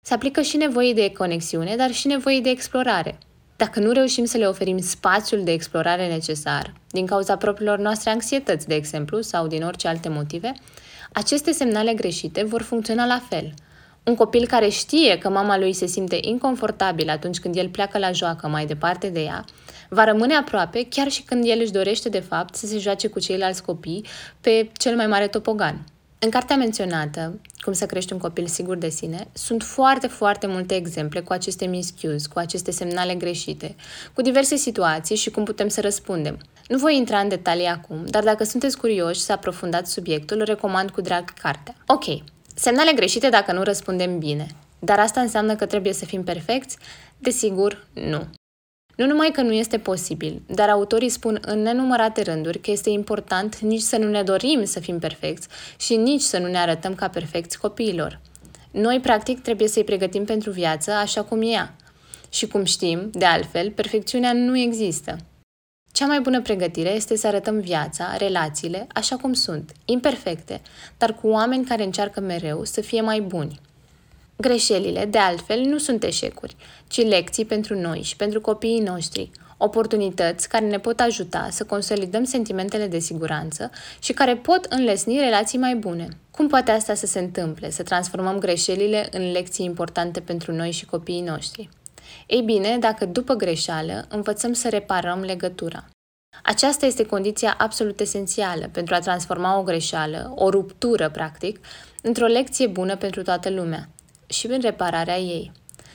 Se 0.06 0.14
aplică 0.14 0.42
și 0.42 0.58
nevoii 0.58 0.94
de 0.94 1.12
conexiune, 1.12 1.76
dar 1.76 1.92
și 1.92 2.08
nevoii 2.08 2.42
de 2.42 2.50
explorare. 2.50 3.18
Dacă 3.56 3.80
nu 3.80 3.92
reușim 3.92 4.26
să 4.26 4.38
le 4.38 4.48
oferim 4.48 4.78
spațiul 4.78 5.44
de 5.44 5.52
explorare 5.52 6.08
necesar, 6.08 6.74
din 6.90 7.06
cauza 7.06 7.38
propriilor 7.38 7.78
noastre 7.78 8.10
anxietăți, 8.10 8.68
de 8.68 8.76
exemplu, 8.76 9.22
sau 9.22 9.48
din 9.48 9.64
orice 9.64 9.88
alte 9.88 10.10
motive, 10.10 10.54
aceste 11.14 11.52
semnale 11.52 11.94
greșite 11.94 12.44
vor 12.44 12.62
funcționa 12.62 13.06
la 13.06 13.22
fel. 13.30 13.54
Un 14.06 14.16
copil 14.16 14.48
care 14.48 14.70
știe 14.70 15.18
că 15.18 15.30
mama 15.30 15.58
lui 15.58 15.74
se 15.74 15.86
simte 15.86 16.18
inconfortabil 16.22 17.10
atunci 17.10 17.40
când 17.40 17.56
el 17.56 17.70
pleacă 17.70 17.98
la 17.98 18.12
joacă 18.12 18.48
mai 18.48 18.66
departe 18.66 19.10
de 19.10 19.22
ea, 19.22 19.46
va 19.90 20.04
rămâne 20.04 20.36
aproape 20.36 20.88
chiar 20.90 21.12
și 21.12 21.24
când 21.24 21.44
el 21.48 21.60
își 21.62 21.72
dorește 21.72 22.10
de 22.10 22.20
fapt 22.20 22.56
să 22.56 22.66
se 22.66 22.78
joace 22.78 23.08
cu 23.08 23.20
ceilalți 23.20 23.64
copii 23.64 24.06
pe 24.42 24.70
cel 24.78 24.96
mai 24.96 25.08
mare 25.08 25.28
topogan. 25.28 25.84
În 26.20 26.30
cartea 26.30 26.56
menționată, 26.56 27.40
Cum 27.60 27.74
să 27.74 27.86
crești 27.86 28.14
un 28.14 28.20
copil 28.20 28.48
sigur 28.48 28.78
de 28.78 28.90
sine, 28.90 29.28
sunt 29.34 29.64
foarte, 29.64 30.08
foarte 30.08 30.48
multe 30.48 30.76
exemple 30.76 31.20
cu 31.20 31.34
aceste 31.34 31.66
miscues, 31.66 32.28
cu 32.28 32.40
aceste 32.40 32.72
semnale 32.72 33.14
greșite, 33.14 33.76
cu 34.14 34.22
diverse 34.22 34.56
situații 34.56 35.16
și 35.16 35.30
cum 35.30 35.44
putem 35.44 35.68
să 35.68 35.82
răspundem. 35.82 36.38
Nu 36.68 36.78
voi 36.78 36.96
intra 36.96 37.20
în 37.20 37.28
detalii 37.28 37.66
acum, 37.66 38.06
dar 38.06 38.24
dacă 38.24 38.44
sunteți 38.44 38.78
curioși 38.78 39.20
să 39.20 39.32
aprofundați 39.32 39.92
subiectul, 39.92 40.44
recomand 40.44 40.90
cu 40.90 41.02
drag 41.02 41.34
cartea. 41.34 41.76
Ok, 41.88 42.06
semnale 42.56 42.92
greșite 42.94 43.30
dacă 43.30 43.52
nu 43.52 43.64
răspundem 43.64 44.20
bine. 44.20 44.48
Dar 44.80 45.00
asta 45.00 45.20
înseamnă 45.20 45.56
că 45.56 45.66
trebuie 45.66 45.94
să 45.94 46.06
fim 46.06 46.24
perfecți? 46.24 46.78
Desigur, 47.18 47.88
nu. 47.94 48.28
Nu 48.96 49.06
numai 49.06 49.32
că 49.32 49.42
nu 49.42 49.52
este 49.52 49.78
posibil, 49.78 50.42
dar 50.48 50.70
autorii 50.70 51.10
spun 51.10 51.40
în 51.42 51.62
nenumărate 51.62 52.22
rânduri 52.22 52.60
că 52.60 52.72
este 52.72 52.90
important 52.90 53.60
nici 53.60 53.82
să 53.82 53.98
nu 53.98 54.10
ne 54.10 54.24
dorim 54.24 54.64
să 54.64 54.80
fim 54.80 55.00
perfecți 55.00 55.48
și 55.78 55.96
nici 55.96 56.22
să 56.22 56.38
nu 56.38 56.48
ne 56.48 56.58
arătăm 56.58 56.96
ca 56.96 57.08
perfecți 57.08 57.60
copiilor. 57.60 58.20
Noi, 58.72 59.00
practic, 59.00 59.42
trebuie 59.42 59.68
să-i 59.68 59.84
pregătim 59.84 60.26
pentru 60.26 60.52
viață 60.52 60.92
așa 60.92 61.24
cum 61.24 61.42
e 61.42 61.46
ea. 61.46 61.76
Și 62.30 62.48
cum 62.48 62.64
știm, 62.64 63.10
de 63.12 63.26
altfel, 63.26 63.72
perfecțiunea 63.72 64.34
nu 64.34 64.58
există. 64.58 65.18
Cea 65.96 66.06
mai 66.06 66.20
bună 66.20 66.42
pregătire 66.42 66.90
este 66.90 67.18
să 67.18 67.28
arătăm 67.28 67.60
viața, 67.60 68.16
relațiile, 68.18 68.88
așa 68.94 69.16
cum 69.16 69.34
sunt, 69.34 69.72
imperfecte, 69.86 70.62
dar 70.98 71.14
cu 71.14 71.28
oameni 71.28 71.66
care 71.66 71.84
încearcă 71.84 72.20
mereu 72.20 72.64
să 72.64 72.82
fie 72.82 73.02
mai 73.02 73.22
buni. 73.22 73.60
Greșelile, 74.36 75.06
de 75.06 75.18
altfel, 75.18 75.60
nu 75.60 75.78
sunt 75.78 76.04
eșecuri, 76.04 76.56
ci 76.88 77.08
lecții 77.08 77.46
pentru 77.46 77.80
noi 77.80 78.02
și 78.02 78.16
pentru 78.16 78.42
copiii 78.42 78.80
noștri, 78.80 79.30
oportunități 79.58 80.50
care 80.50 80.66
ne 80.66 80.80
pot 80.80 81.00
ajuta 81.00 81.48
să 81.52 81.64
consolidăm 81.64 82.24
sentimentele 82.24 82.88
de 82.88 83.00
siguranță 83.00 83.72
și 84.00 84.14
care 84.14 84.36
pot 84.36 84.66
înlesni 84.70 85.20
relații 85.20 85.58
mai 85.58 85.76
bune. 85.76 86.08
Cum 86.32 86.48
poate 86.48 86.72
asta 86.72 86.94
să 86.94 87.06
se 87.06 87.20
întâmple, 87.20 87.70
să 87.72 87.84
transformăm 87.84 88.40
greșelile 88.40 89.08
în 89.12 89.32
lecții 89.32 89.66
importante 89.66 90.20
pentru 90.20 90.52
noi 90.52 90.72
și 90.72 90.86
copiii 90.86 91.22
noștri? 91.22 91.70
Ei 92.28 92.42
bine, 92.42 92.78
dacă 92.78 93.06
după 93.06 93.34
greșeală 93.34 94.06
învățăm 94.10 94.54
să 94.54 94.70
reparăm 94.70 95.20
legătura. 95.20 95.86
Aceasta 96.44 96.86
este 96.86 97.06
condiția 97.06 97.56
absolut 97.58 98.00
esențială 98.00 98.70
pentru 98.72 98.96
a 98.96 99.00
transforma 99.00 99.58
o 99.58 99.64
greșeală, 99.64 100.34
o 100.36 100.50
ruptură, 100.50 101.10
practic, 101.10 101.60
într-o 102.02 102.26
lecție 102.26 102.68
bună 102.68 102.96
pentru 102.96 103.22
toată 103.22 103.50
lumea 103.50 103.90
și 104.28 104.48
în 104.48 104.62
repararea 104.62 105.18
ei. 105.18 105.52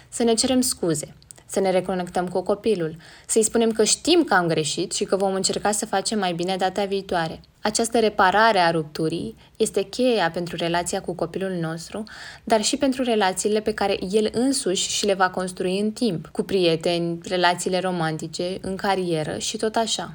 Să 0.08 0.22
ne 0.22 0.34
cerem 0.34 0.60
scuze, 0.60 1.14
să 1.50 1.60
ne 1.60 1.70
reconectăm 1.70 2.28
cu 2.28 2.42
copilul, 2.42 2.96
să-i 3.26 3.42
spunem 3.42 3.70
că 3.70 3.84
știm 3.84 4.24
că 4.24 4.34
am 4.34 4.46
greșit 4.46 4.92
și 4.92 5.04
că 5.04 5.16
vom 5.16 5.34
încerca 5.34 5.72
să 5.72 5.86
facem 5.86 6.18
mai 6.18 6.32
bine 6.32 6.56
data 6.56 6.84
viitoare. 6.84 7.40
Această 7.62 7.98
reparare 7.98 8.58
a 8.58 8.70
rupturii 8.70 9.36
este 9.56 9.82
cheia 9.82 10.30
pentru 10.30 10.56
relația 10.56 11.00
cu 11.00 11.14
copilul 11.14 11.52
nostru, 11.60 12.04
dar 12.44 12.62
și 12.62 12.76
pentru 12.76 13.02
relațiile 13.02 13.60
pe 13.60 13.74
care 13.74 13.98
el 14.10 14.28
însuși 14.32 14.90
și 14.90 15.06
le 15.06 15.14
va 15.14 15.30
construi 15.30 15.80
în 15.80 15.90
timp, 15.90 16.26
cu 16.26 16.42
prieteni, 16.42 17.18
relațiile 17.22 17.78
romantice, 17.78 18.58
în 18.60 18.76
carieră 18.76 19.38
și 19.38 19.56
tot 19.56 19.74
așa. 19.74 20.14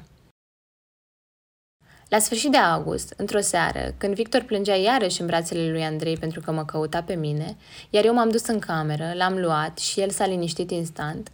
La 2.08 2.18
sfârșit 2.18 2.50
de 2.50 2.56
august, 2.56 3.14
într-o 3.16 3.40
seară, 3.40 3.94
când 3.98 4.14
Victor 4.14 4.42
plângea 4.42 4.74
iarăși 4.74 5.20
în 5.20 5.26
brațele 5.26 5.70
lui 5.70 5.84
Andrei 5.84 6.16
pentru 6.16 6.40
că 6.40 6.52
mă 6.52 6.64
căuta 6.64 7.02
pe 7.02 7.14
mine, 7.14 7.56
iar 7.90 8.04
eu 8.04 8.14
m-am 8.14 8.30
dus 8.30 8.46
în 8.46 8.58
cameră, 8.58 9.12
l-am 9.14 9.38
luat 9.38 9.78
și 9.78 10.00
el 10.00 10.10
s-a 10.10 10.26
liniștit 10.26 10.70
instant, 10.70 11.30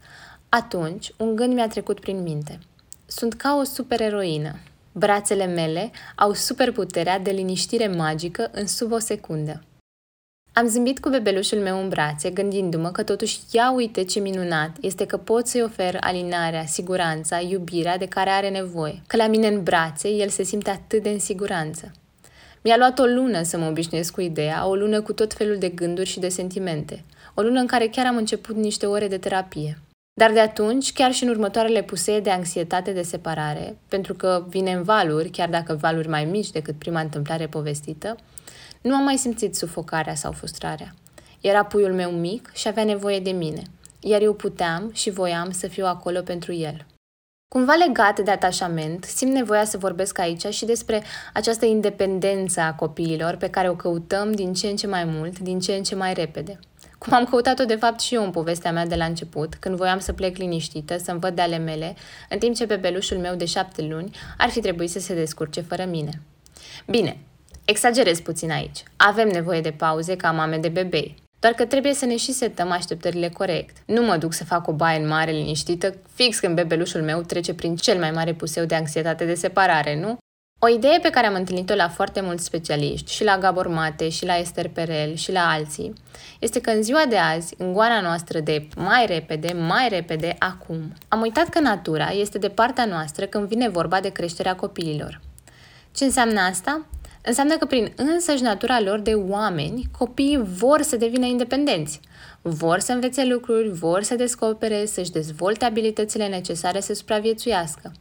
atunci 0.49 1.13
un 1.17 1.37
gând 1.37 1.55
mi-a 1.55 1.69
trecut 1.69 2.01
prin 2.01 2.23
minte. 2.23 2.59
Sunt 3.07 3.35
ca 3.35 3.57
o 3.61 3.63
supereroină. 3.63 4.59
Brațele 4.93 5.47
mele 5.47 5.91
au 6.17 6.33
superputerea 6.33 7.19
de 7.19 7.31
liniștire 7.31 7.87
magică 7.87 8.51
în 8.53 8.67
sub 8.67 8.93
o 8.93 8.99
secundă. 8.99 9.63
Am 10.55 10.67
zâmbit 10.67 11.01
cu 11.01 11.09
bebelușul 11.09 11.59
meu 11.59 11.83
în 11.83 11.89
brațe, 11.89 12.31
gândindu-mă 12.31 12.91
că 12.91 13.03
totuși 13.03 13.39
ia 13.51 13.73
uite 13.73 14.05
ce 14.05 14.21
minunat 14.21 14.77
este 14.81 15.07
că 15.07 15.17
pot 15.17 15.47
să-i 15.47 15.63
ofer 15.63 15.97
alinarea, 16.01 16.65
siguranța, 16.65 17.41
iubirea 17.41 17.99
de 17.99 18.07
care 18.07 18.31
are 18.31 18.49
nevoie. 18.49 19.03
Că 19.07 19.17
la 19.17 19.27
mine 19.27 19.47
în 19.47 19.63
brațe 19.63 20.09
el 20.09 20.29
se 20.29 20.43
simte 20.43 20.71
atât 20.71 21.03
de 21.03 21.09
în 21.09 21.19
siguranță. 21.19 21.93
Mi-a 22.63 22.77
luat 22.77 22.99
o 22.99 23.05
lună 23.05 23.43
să 23.43 23.59
mă 23.59 23.67
obișnuiesc 23.67 24.13
cu 24.13 24.21
ideea, 24.21 24.67
o 24.67 24.75
lună 24.75 25.01
cu 25.01 25.13
tot 25.13 25.33
felul 25.33 25.57
de 25.59 25.69
gânduri 25.69 26.09
și 26.09 26.21
de 26.21 26.29
sentimente. 26.29 27.05
O 27.35 27.43
lună 27.43 27.61
în 27.61 27.67
care 27.67 27.89
chiar 27.89 28.07
am 28.07 28.17
început 28.17 28.57
niște 28.57 28.87
ore 28.87 29.09
de 29.09 29.19
terapie. 29.19 29.79
Dar 30.21 30.33
de 30.33 30.41
atunci, 30.41 30.93
chiar 30.93 31.13
și 31.13 31.25
în 31.25 31.31
următoarele 31.31 31.83
pusee 31.83 32.21
de 32.21 32.31
anxietate 32.31 32.93
de 32.93 33.03
separare, 33.03 33.77
pentru 33.89 34.15
că 34.15 34.45
vine 34.49 34.73
în 34.73 34.83
valuri, 34.83 35.29
chiar 35.29 35.49
dacă 35.49 35.79
valuri 35.81 36.09
mai 36.09 36.25
mici 36.25 36.51
decât 36.51 36.75
prima 36.79 37.01
întâmplare 37.01 37.47
povestită, 37.47 38.17
nu 38.83 38.95
am 38.95 39.03
mai 39.03 39.17
simțit 39.17 39.55
sufocarea 39.55 40.15
sau 40.15 40.33
frustrarea. 40.33 40.95
Era 41.41 41.65
puiul 41.65 41.93
meu 41.93 42.11
mic 42.11 42.51
și 42.55 42.69
avea 42.69 42.85
nevoie 42.85 43.21
de 43.21 43.31
mine, 43.31 43.63
iar 44.01 44.23
eu 44.23 44.35
puteam 44.35 44.91
și 44.93 45.11
voiam 45.11 45.51
să 45.51 45.69
fiu 45.69 45.87
acolo 45.87 46.21
pentru 46.21 46.53
el. 46.53 46.87
Cumva 47.49 47.75
legat 47.75 48.21
de 48.21 48.31
atașament, 48.31 49.05
simt 49.05 49.33
nevoia 49.33 49.65
să 49.65 49.79
vorbesc 49.79 50.19
aici 50.19 50.47
și 50.47 50.65
despre 50.65 51.03
această 51.33 51.65
independență 51.65 52.61
a 52.61 52.75
copiilor 52.75 53.37
pe 53.37 53.51
care 53.51 53.69
o 53.69 53.75
căutăm 53.75 54.33
din 54.33 54.53
ce 54.53 54.67
în 54.67 54.77
ce 54.77 54.87
mai 54.87 55.05
mult, 55.05 55.39
din 55.39 55.61
ce 55.61 55.73
în 55.73 55.83
ce 55.83 55.95
mai 55.95 56.15
repede. 56.15 56.59
Cum 56.99 57.13
am 57.13 57.25
căutat-o 57.25 57.65
de 57.65 57.75
fapt 57.75 58.01
și 58.01 58.15
eu 58.15 58.25
în 58.25 58.31
povestea 58.31 58.73
mea 58.73 58.87
de 58.87 58.95
la 58.95 59.05
început, 59.05 59.55
când 59.55 59.77
voiam 59.77 59.99
să 59.99 60.13
plec 60.13 60.37
liniștită, 60.37 60.99
să-mi 60.99 61.21
văd 61.21 61.35
de 61.35 61.43
ale 61.43 61.59
mele, 61.59 61.95
în 62.29 62.39
timp 62.39 62.55
ce 62.55 62.65
bebelușul 62.65 63.19
meu 63.19 63.35
de 63.35 63.45
șapte 63.45 63.83
luni 63.83 64.17
ar 64.39 64.49
fi 64.49 64.61
trebuit 64.61 64.91
să 64.91 64.99
se 64.99 65.15
descurce 65.15 65.61
fără 65.61 65.85
mine. 65.85 66.23
Bine, 66.87 67.19
Exagerez 67.65 68.21
puțin 68.21 68.51
aici. 68.51 68.83
Avem 68.97 69.29
nevoie 69.29 69.61
de 69.61 69.71
pauze 69.71 70.17
ca 70.17 70.31
mame 70.31 70.57
de 70.57 70.69
bebei. 70.69 71.15
Doar 71.41 71.55
că 71.55 71.65
trebuie 71.65 71.95
să 71.95 72.05
ne 72.05 72.17
și 72.17 72.33
setăm 72.33 72.71
așteptările 72.71 73.29
corect. 73.29 73.77
Nu 73.87 74.03
mă 74.03 74.17
duc 74.17 74.33
să 74.33 74.45
fac 74.45 74.69
o 74.69 74.73
baie 74.73 74.99
în 74.99 75.09
mare 75.09 75.31
liniștită, 75.31 75.95
fix 76.15 76.39
când 76.39 76.55
bebelușul 76.55 77.03
meu 77.03 77.21
trece 77.21 77.55
prin 77.55 77.77
cel 77.77 77.99
mai 77.99 78.11
mare 78.11 78.35
puseu 78.35 78.65
de 78.65 78.75
anxietate 78.75 79.25
de 79.25 79.35
separare, 79.35 80.01
nu? 80.01 80.19
O 80.65 80.69
idee 80.69 80.99
pe 80.99 81.11
care 81.11 81.27
am 81.27 81.35
întâlnit-o 81.35 81.75
la 81.75 81.89
foarte 81.89 82.21
mulți 82.21 82.45
specialiști, 82.45 83.13
și 83.13 83.25
la 83.25 83.39
Gabor 83.39 83.69
Mate, 83.69 84.09
și 84.09 84.25
la 84.25 84.37
Esther 84.37 84.69
Perel, 84.69 85.15
și 85.15 85.33
la 85.33 85.51
alții, 85.51 85.93
este 86.39 86.61
că 86.61 86.71
în 86.71 86.83
ziua 86.83 87.03
de 87.09 87.17
azi, 87.17 87.55
în 87.59 87.73
goana 87.73 88.01
noastră 88.01 88.41
de 88.41 88.69
mai 88.77 89.07
repede, 89.07 89.53
mai 89.53 89.89
repede, 89.89 90.37
acum, 90.39 90.93
am 91.09 91.21
uitat 91.21 91.49
că 91.49 91.61
natura 91.61 92.11
este 92.11 92.39
de 92.39 92.49
partea 92.49 92.85
noastră 92.85 93.27
când 93.27 93.49
vine 93.49 93.69
vorba 93.69 94.01
de 94.01 94.09
creșterea 94.09 94.55
copiilor. 94.55 95.21
Ce 95.95 96.05
înseamnă 96.05 96.41
asta? 96.41 96.87
Înseamnă 97.25 97.57
că 97.57 97.65
prin 97.65 97.93
însăși 97.97 98.43
natura 98.43 98.81
lor 98.81 98.99
de 99.01 99.15
oameni, 99.15 99.89
copiii 99.99 100.43
vor 100.43 100.83
să 100.83 100.97
devină 100.97 101.27
independenți. 101.27 102.01
Vor 102.43 102.79
să 102.79 102.93
învețe 102.93 103.25
lucruri, 103.25 103.69
vor 103.69 104.03
să 104.03 104.15
descopere, 104.15 104.87
să-și 104.87 105.11
dezvolte 105.11 105.65
abilitățile 105.65 106.27
necesare 106.27 106.81
să 106.81 106.95
supraviețuiască. 106.95 107.93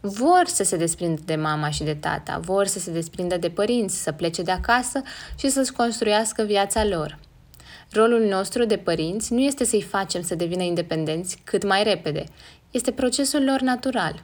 Vor 0.00 0.42
să 0.46 0.64
se 0.64 0.76
desprindă 0.76 1.20
de 1.24 1.34
mama 1.34 1.70
și 1.70 1.82
de 1.82 1.94
tata, 1.94 2.38
vor 2.44 2.66
să 2.66 2.78
se 2.78 2.90
desprindă 2.90 3.36
de 3.36 3.48
părinți, 3.48 4.02
să 4.02 4.12
plece 4.12 4.42
de 4.42 4.50
acasă 4.50 5.02
și 5.38 5.48
să-și 5.48 5.72
construiască 5.72 6.42
viața 6.42 6.84
lor. 6.84 7.18
Rolul 7.92 8.20
nostru 8.20 8.64
de 8.64 8.76
părinți 8.76 9.32
nu 9.32 9.40
este 9.40 9.64
să-i 9.64 9.82
facem 9.82 10.22
să 10.22 10.34
devină 10.34 10.62
independenți 10.62 11.38
cât 11.44 11.64
mai 11.64 11.82
repede, 11.82 12.24
este 12.70 12.90
procesul 12.90 13.44
lor 13.44 13.60
natural. 13.60 14.22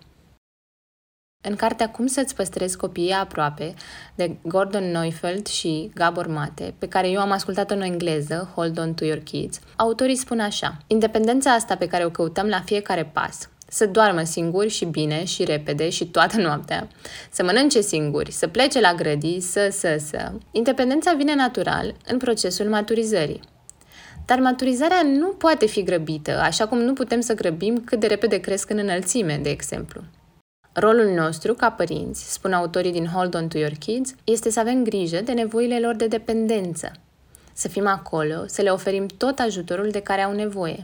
În 1.49 1.57
cartea 1.57 1.91
Cum 1.91 2.07
să-ți 2.07 2.35
păstrezi 2.35 2.77
copiii 2.77 3.11
aproape, 3.13 3.75
de 4.15 4.37
Gordon 4.43 4.91
Neufeld 4.91 5.47
și 5.47 5.91
Gabor 5.95 6.27
Mate, 6.27 6.75
pe 6.79 6.89
care 6.89 7.09
eu 7.09 7.21
am 7.21 7.31
ascultat-o 7.31 7.75
în 7.75 7.81
engleză, 7.81 8.51
Hold 8.55 8.79
on 8.79 8.95
to 8.95 9.05
your 9.05 9.19
kids, 9.19 9.61
autorii 9.77 10.17
spun 10.17 10.41
așa, 10.41 10.77
Independența 10.87 11.53
asta 11.53 11.77
pe 11.77 11.87
care 11.87 12.05
o 12.05 12.11
căutăm 12.11 12.47
la 12.47 12.61
fiecare 12.61 13.11
pas, 13.13 13.49
să 13.69 13.87
doarmă 13.87 14.23
singuri 14.23 14.69
și 14.69 14.85
bine 14.85 15.25
și 15.25 15.45
repede 15.45 15.89
și 15.89 16.07
toată 16.07 16.37
noaptea, 16.37 16.89
să 17.31 17.43
mănânce 17.45 17.81
singuri, 17.81 18.33
să 18.33 18.47
plece 18.47 18.81
la 18.81 18.95
grădii, 18.95 19.41
să, 19.41 19.69
să, 19.73 20.03
să. 20.07 20.33
Independența 20.51 21.13
vine 21.13 21.35
natural 21.35 21.95
în 22.07 22.19
procesul 22.19 22.67
maturizării. 22.67 23.41
Dar 24.25 24.39
maturizarea 24.39 25.03
nu 25.03 25.29
poate 25.29 25.67
fi 25.67 25.83
grăbită, 25.83 26.41
așa 26.41 26.67
cum 26.67 26.79
nu 26.79 26.93
putem 26.93 27.21
să 27.21 27.35
grăbim 27.35 27.83
cât 27.85 28.01
de 28.01 28.07
repede 28.07 28.41
cresc 28.41 28.71
în 28.71 28.79
înălțime, 28.79 29.41
de 29.43 29.51
exemplu. 29.51 30.01
Rolul 30.79 31.15
nostru, 31.15 31.55
ca 31.55 31.71
părinți, 31.71 32.33
spun 32.33 32.53
autorii 32.53 32.93
din 32.93 33.07
Hold 33.07 33.35
On 33.35 33.49
To 33.49 33.59
Your 33.59 33.73
Kids, 33.79 34.15
este 34.25 34.51
să 34.51 34.61
avem 34.61 34.85
grijă 34.85 35.21
de 35.21 35.33
nevoile 35.33 35.81
lor 35.81 35.95
de 35.95 36.07
dependență. 36.07 36.93
Să 37.53 37.69
fim 37.69 37.87
acolo, 37.87 38.45
să 38.47 38.63
le 38.63 38.71
oferim 38.71 39.07
tot 39.07 39.39
ajutorul 39.39 39.91
de 39.91 40.01
care 40.01 40.23
au 40.23 40.33
nevoie. 40.33 40.81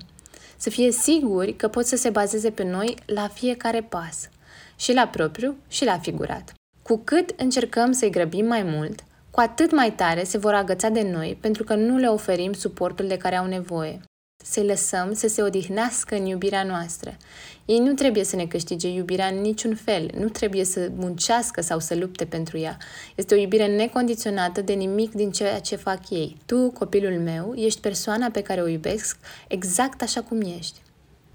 Să 0.57 0.71
fie 0.71 0.91
siguri 0.91 1.53
că 1.53 1.69
pot 1.69 1.87
să 1.87 1.97
se 1.97 2.11
bazeze 2.11 2.51
pe 2.51 2.65
noi 2.65 2.97
la 3.07 3.29
fiecare 3.29 3.81
pas, 3.81 4.29
și 4.77 4.93
la 4.93 5.07
propriu 5.07 5.57
și 5.69 5.85
la 5.85 5.99
figurat. 5.99 6.53
Cu 6.83 7.01
cât 7.05 7.31
încercăm 7.37 7.93
să-i 7.93 8.11
grăbim 8.11 8.47
mai 8.47 8.63
mult, 8.63 9.01
cu 9.31 9.41
atât 9.41 9.73
mai 9.73 9.93
tare 9.93 10.25
se 10.25 10.39
vor 10.39 10.55
agăța 10.55 10.89
de 10.89 11.11
noi 11.13 11.39
pentru 11.41 11.65
că 11.65 11.75
nu 11.75 11.97
le 11.97 12.07
oferim 12.07 12.53
suportul 12.53 13.07
de 13.07 13.17
care 13.17 13.37
au 13.37 13.47
nevoie. 13.47 14.01
Să-i 14.45 14.67
lăsăm 14.67 15.13
să 15.13 15.29
se 15.29 15.43
odihnească 15.43 16.15
în 16.15 16.27
iubirea 16.27 16.63
noastră. 16.63 17.17
Ei 17.65 17.79
nu 17.79 17.93
trebuie 17.93 18.25
să 18.25 18.37
ne 18.37 18.47
câștige 18.47 18.89
iubirea 18.89 19.27
în 19.27 19.41
niciun 19.41 19.75
fel, 19.75 20.11
nu 20.19 20.29
trebuie 20.29 20.65
să 20.65 20.91
muncească 20.97 21.61
sau 21.61 21.79
să 21.79 21.95
lupte 21.95 22.25
pentru 22.25 22.59
ea. 22.59 22.77
Este 23.15 23.35
o 23.35 23.39
iubire 23.39 23.67
necondiționată 23.67 24.61
de 24.61 24.73
nimic 24.73 25.13
din 25.13 25.31
ceea 25.31 25.59
ce 25.59 25.77
fac 25.77 26.11
ei. 26.11 26.37
Tu, 26.47 26.71
copilul 26.71 27.21
meu, 27.21 27.55
ești 27.57 27.81
persoana 27.81 28.31
pe 28.31 28.43
care 28.43 28.63
o 28.63 28.67
iubesc 28.67 29.17
exact 29.49 30.03
așa 30.03 30.23
cum 30.23 30.41
ești. 30.41 30.81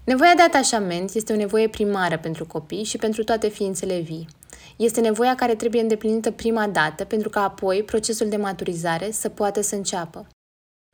Nevoia 0.04 0.34
de 0.34 0.42
atașament 0.42 1.14
este 1.14 1.32
o 1.32 1.36
nevoie 1.36 1.68
primară 1.68 2.18
pentru 2.18 2.46
copii 2.46 2.84
și 2.84 2.96
pentru 2.96 3.24
toate 3.24 3.48
ființele 3.48 4.00
vii. 4.00 4.28
Este 4.76 5.00
nevoia 5.00 5.34
care 5.34 5.54
trebuie 5.54 5.80
îndeplinită 5.80 6.30
prima 6.30 6.66
dată 6.66 7.04
pentru 7.04 7.28
ca 7.28 7.42
apoi 7.42 7.82
procesul 7.82 8.28
de 8.28 8.36
maturizare 8.36 9.10
să 9.10 9.28
poată 9.28 9.60
să 9.60 9.74
înceapă. 9.74 10.26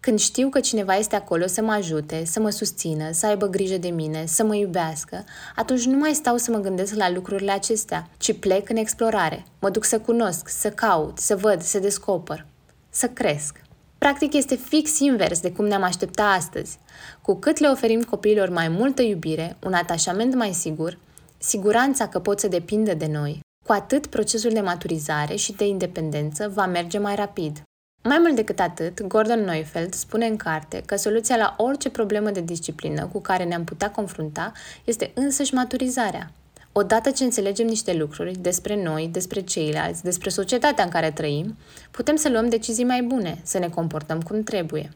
Când 0.05 0.19
știu 0.19 0.49
că 0.49 0.61
cineva 0.61 0.95
este 0.95 1.17
acolo 1.17 1.47
să 1.47 1.63
mă 1.63 1.73
ajute, 1.73 2.25
să 2.25 2.41
mă 2.41 2.51
susțină, 2.51 3.13
să 3.13 3.27
aibă 3.27 3.47
grijă 3.47 3.77
de 3.77 3.89
mine, 3.89 4.25
să 4.27 4.45
mă 4.45 4.55
iubească, 4.55 5.25
atunci 5.57 5.85
nu 5.85 5.99
mai 5.99 6.15
stau 6.15 6.37
să 6.37 6.51
mă 6.51 6.59
gândesc 6.59 6.95
la 6.95 7.11
lucrurile 7.11 7.51
acestea, 7.51 8.09
ci 8.17 8.39
plec 8.39 8.69
în 8.69 8.77
explorare. 8.77 9.45
Mă 9.61 9.71
duc 9.71 9.85
să 9.85 9.99
cunosc, 9.99 10.49
să 10.49 10.71
caut, 10.71 11.19
să 11.19 11.37
văd, 11.37 11.63
să 11.63 11.79
descoper, 11.79 12.47
să 12.91 13.09
cresc. 13.09 13.61
Practic 13.99 14.33
este 14.33 14.55
fix 14.55 14.99
invers 14.99 15.41
de 15.41 15.53
cum 15.53 15.67
ne-am 15.67 15.83
aștepta 15.83 16.25
astăzi. 16.25 16.79
Cu 17.23 17.35
cât 17.35 17.59
le 17.59 17.69
oferim 17.69 18.03
copiilor 18.03 18.49
mai 18.49 18.69
multă 18.69 19.03
iubire, 19.03 19.57
un 19.63 19.73
atașament 19.73 20.35
mai 20.35 20.53
sigur, 20.53 20.99
siguranța 21.39 22.09
că 22.09 22.19
pot 22.19 22.41
să 22.41 22.49
depindă 22.49 22.95
de 22.95 23.07
noi, 23.07 23.41
cu 23.67 23.73
atât 23.73 24.07
procesul 24.07 24.51
de 24.51 24.61
maturizare 24.61 25.37
și 25.37 25.53
de 25.53 25.67
independență 25.67 26.51
va 26.55 26.67
merge 26.67 26.99
mai 26.99 27.15
rapid. 27.15 27.63
Mai 28.09 28.19
mult 28.19 28.35
decât 28.35 28.61
atât, 28.61 29.03
Gordon 29.03 29.41
Neufeld 29.41 29.95
spune 29.95 30.27
în 30.27 30.37
carte 30.37 30.83
că 30.87 30.97
soluția 30.97 31.37
la 31.37 31.55
orice 31.59 31.91
problemă 31.91 32.31
de 32.31 32.41
disciplină 32.41 33.07
cu 33.07 33.21
care 33.21 33.45
ne-am 33.45 33.65
putea 33.65 33.91
confrunta 33.91 34.53
este 34.85 35.11
însăși 35.15 35.55
maturizarea. 35.55 36.31
Odată 36.73 37.11
ce 37.11 37.25
înțelegem 37.25 37.67
niște 37.67 37.95
lucruri 37.95 38.37
despre 38.37 38.83
noi, 38.83 39.09
despre 39.09 39.41
ceilalți, 39.41 40.03
despre 40.03 40.31
societatea 40.31 40.85
în 40.85 40.91
care 40.91 41.11
trăim, 41.11 41.57
putem 41.91 42.17
să 42.17 42.29
luăm 42.29 42.49
decizii 42.49 42.85
mai 42.85 43.03
bune, 43.03 43.41
să 43.43 43.59
ne 43.59 43.69
comportăm 43.69 44.23
cum 44.23 44.43
trebuie. 44.43 44.91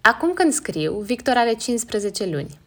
Acum 0.00 0.32
când 0.32 0.52
scriu, 0.52 1.00
Victor 1.00 1.36
are 1.36 1.54
15 1.54 2.26
luni. 2.26 2.58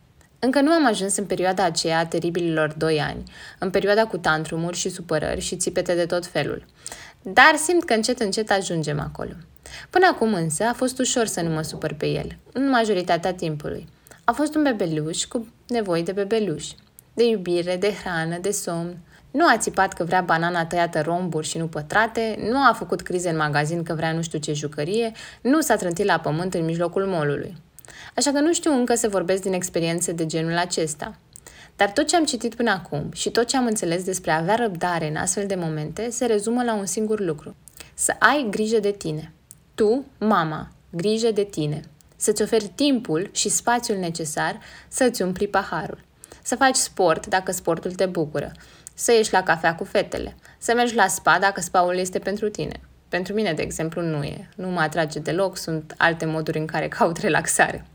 Încă 0.44 0.62
nu 0.62 0.72
am 0.72 0.86
ajuns 0.86 1.18
în 1.18 1.26
perioada 1.26 1.64
aceea 1.64 2.00
a 2.00 2.06
teribililor 2.06 2.74
doi 2.78 3.00
ani, 3.00 3.24
în 3.60 3.70
perioada 3.70 4.06
cu 4.06 4.18
tantrumuri 4.18 4.78
și 4.78 4.90
supărări 4.90 5.42
și 5.42 5.56
țipete 5.56 5.96
de 5.96 6.06
tot 6.06 6.26
felul. 6.26 6.66
Dar 7.22 7.56
simt 7.56 7.84
că 7.84 7.94
încet 7.94 8.20
încet 8.20 8.52
ajungem 8.52 9.00
acolo. 9.00 9.32
Până 9.90 10.06
acum 10.12 10.34
însă 10.34 10.64
a 10.64 10.74
fost 10.74 11.00
ușor 11.00 11.26
să 11.26 11.42
nu 11.42 11.50
mă 11.50 11.62
supăr 11.62 11.94
pe 11.94 12.08
el, 12.08 12.38
în 12.54 12.70
majoritatea 12.70 13.34
timpului. 13.34 13.88
A 14.24 14.32
fost 14.32 14.56
un 14.56 14.64
bebeluș 14.64 15.24
cu 15.24 15.48
nevoi 15.68 16.04
de 16.04 16.12
bebeluș, 16.12 16.68
de 17.14 17.28
iubire, 17.28 17.78
de 17.78 17.94
hrană, 18.04 18.38
de 18.38 18.52
somn. 18.52 18.98
Nu 19.32 19.46
a 19.48 19.58
țipat 19.58 19.94
că 19.94 20.04
vrea 20.04 20.22
banana 20.22 20.66
tăiată 20.66 21.02
romburi 21.02 21.48
și 21.48 21.58
nu 21.58 21.68
pătrate, 21.68 22.40
nu 22.50 22.58
a 22.58 22.74
făcut 22.74 23.02
crize 23.02 23.30
în 23.30 23.38
magazin 23.38 23.84
că 23.84 23.94
vrea 23.94 24.12
nu 24.12 24.22
știu 24.22 24.40
ce 24.40 24.54
jucărie, 24.54 25.12
nu 25.42 25.62
s-a 25.62 25.76
trântit 25.76 26.06
la 26.06 26.20
pământ 26.20 26.54
în 26.54 26.66
mijlocul 26.66 27.06
molului. 27.06 27.56
Așa 28.16 28.32
că 28.32 28.40
nu 28.40 28.54
știu 28.54 28.72
încă 28.72 28.96
să 28.96 29.08
vorbesc 29.08 29.42
din 29.42 29.54
experiențe 29.54 30.12
de 30.12 30.26
genul 30.26 30.58
acesta. 30.58 31.18
Dar 31.76 31.92
tot 31.92 32.08
ce 32.08 32.16
am 32.16 32.26
citit 32.26 32.56
până 32.56 32.72
acum 32.72 33.12
și 33.14 33.30
tot 33.30 33.48
ce 33.48 33.58
am 33.58 33.66
înțeles 33.66 34.04
despre 34.04 34.32
a 34.32 34.38
avea 34.38 34.56
răbdare 34.56 35.08
în 35.08 35.16
astfel 35.16 35.48
de 35.48 35.56
momente 35.56 36.10
se 36.10 36.26
rezumă 36.26 36.64
la 36.64 36.74
un 36.74 36.86
singur 36.86 37.20
lucru. 37.20 37.56
Să 37.94 38.16
ai 38.20 38.48
grijă 38.50 38.80
de 38.80 38.92
tine. 38.92 39.34
Tu, 39.76 40.06
mama, 40.18 40.72
grijă 40.90 41.32
de 41.32 41.44
tine. 41.44 41.82
Să-ți 42.16 42.42
oferi 42.42 42.72
timpul 42.76 43.30
și 43.34 43.50
spațiul 43.50 43.98
necesar 43.98 44.60
să-ți 44.88 45.22
umpli 45.22 45.48
paharul. 45.48 46.04
Să 46.44 46.56
faci 46.56 46.76
sport 46.76 47.28
dacă 47.28 47.52
sportul 47.52 47.92
te 47.92 48.06
bucură. 48.06 48.52
Să 48.94 49.12
ieși 49.12 49.34
la 49.34 49.44
cafea 49.44 49.76
cu 49.76 49.84
fetele. 49.84 50.36
Să 50.58 50.74
mergi 50.74 50.96
la 50.96 51.08
spa 51.08 51.38
dacă 51.40 51.62
spaul 51.62 51.98
este 51.98 52.20
pentru 52.20 52.50
tine. 52.50 52.80
Pentru 53.12 53.34
mine, 53.34 53.54
de 53.54 53.62
exemplu, 53.62 54.02
nu 54.02 54.24
e. 54.24 54.50
Nu 54.56 54.68
mă 54.68 54.80
atrage 54.80 55.20
deloc, 55.20 55.58
sunt 55.58 55.94
alte 55.98 56.26
moduri 56.26 56.58
în 56.58 56.66
care 56.66 56.88
caut 56.98 57.18
relaxare. 57.18 57.86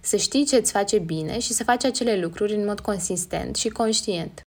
Să 0.00 0.16
știi 0.16 0.46
ce 0.46 0.56
îți 0.56 0.72
face 0.72 0.98
bine 0.98 1.38
și 1.38 1.52
să 1.52 1.64
faci 1.64 1.84
acele 1.84 2.16
lucruri 2.16 2.54
în 2.54 2.64
mod 2.64 2.80
consistent 2.80 3.56
și 3.56 3.68
conștient. 3.68 4.40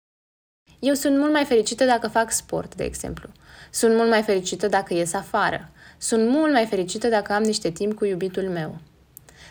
Eu 0.79 0.95
sunt 0.95 1.19
mult 1.19 1.33
mai 1.33 1.45
fericită 1.45 1.85
dacă 1.85 2.09
fac 2.09 2.31
sport, 2.33 2.75
de 2.75 2.85
exemplu. 2.85 3.29
Sunt 3.71 3.95
mult 3.95 4.09
mai 4.09 4.23
fericită 4.23 4.69
dacă 4.69 4.95
ies 4.95 5.13
afară. 5.13 5.71
Sunt 5.99 6.29
mult 6.29 6.53
mai 6.53 6.67
fericită 6.67 7.09
dacă 7.09 7.33
am 7.33 7.43
niște 7.43 7.71
timp 7.71 7.95
cu 7.95 8.05
iubitul 8.05 8.49
meu. 8.49 8.79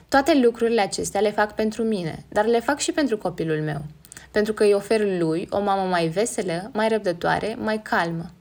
Toate 0.07 0.39
lucrurile 0.39 0.81
acestea 0.81 1.21
le 1.21 1.31
fac 1.31 1.55
pentru 1.55 1.83
mine, 1.83 2.25
dar 2.29 2.45
le 2.45 2.59
fac 2.59 2.79
și 2.79 2.91
pentru 2.91 3.17
copilul 3.17 3.61
meu. 3.61 3.85
Pentru 4.31 4.53
că 4.53 4.63
îi 4.63 4.73
ofer 4.73 5.19
lui 5.19 5.47
o 5.49 5.59
mamă 5.59 5.89
mai 5.89 6.07
veselă, 6.07 6.69
mai 6.73 6.87
răbdătoare, 6.87 7.55
mai 7.59 7.81
calmă 7.81 8.31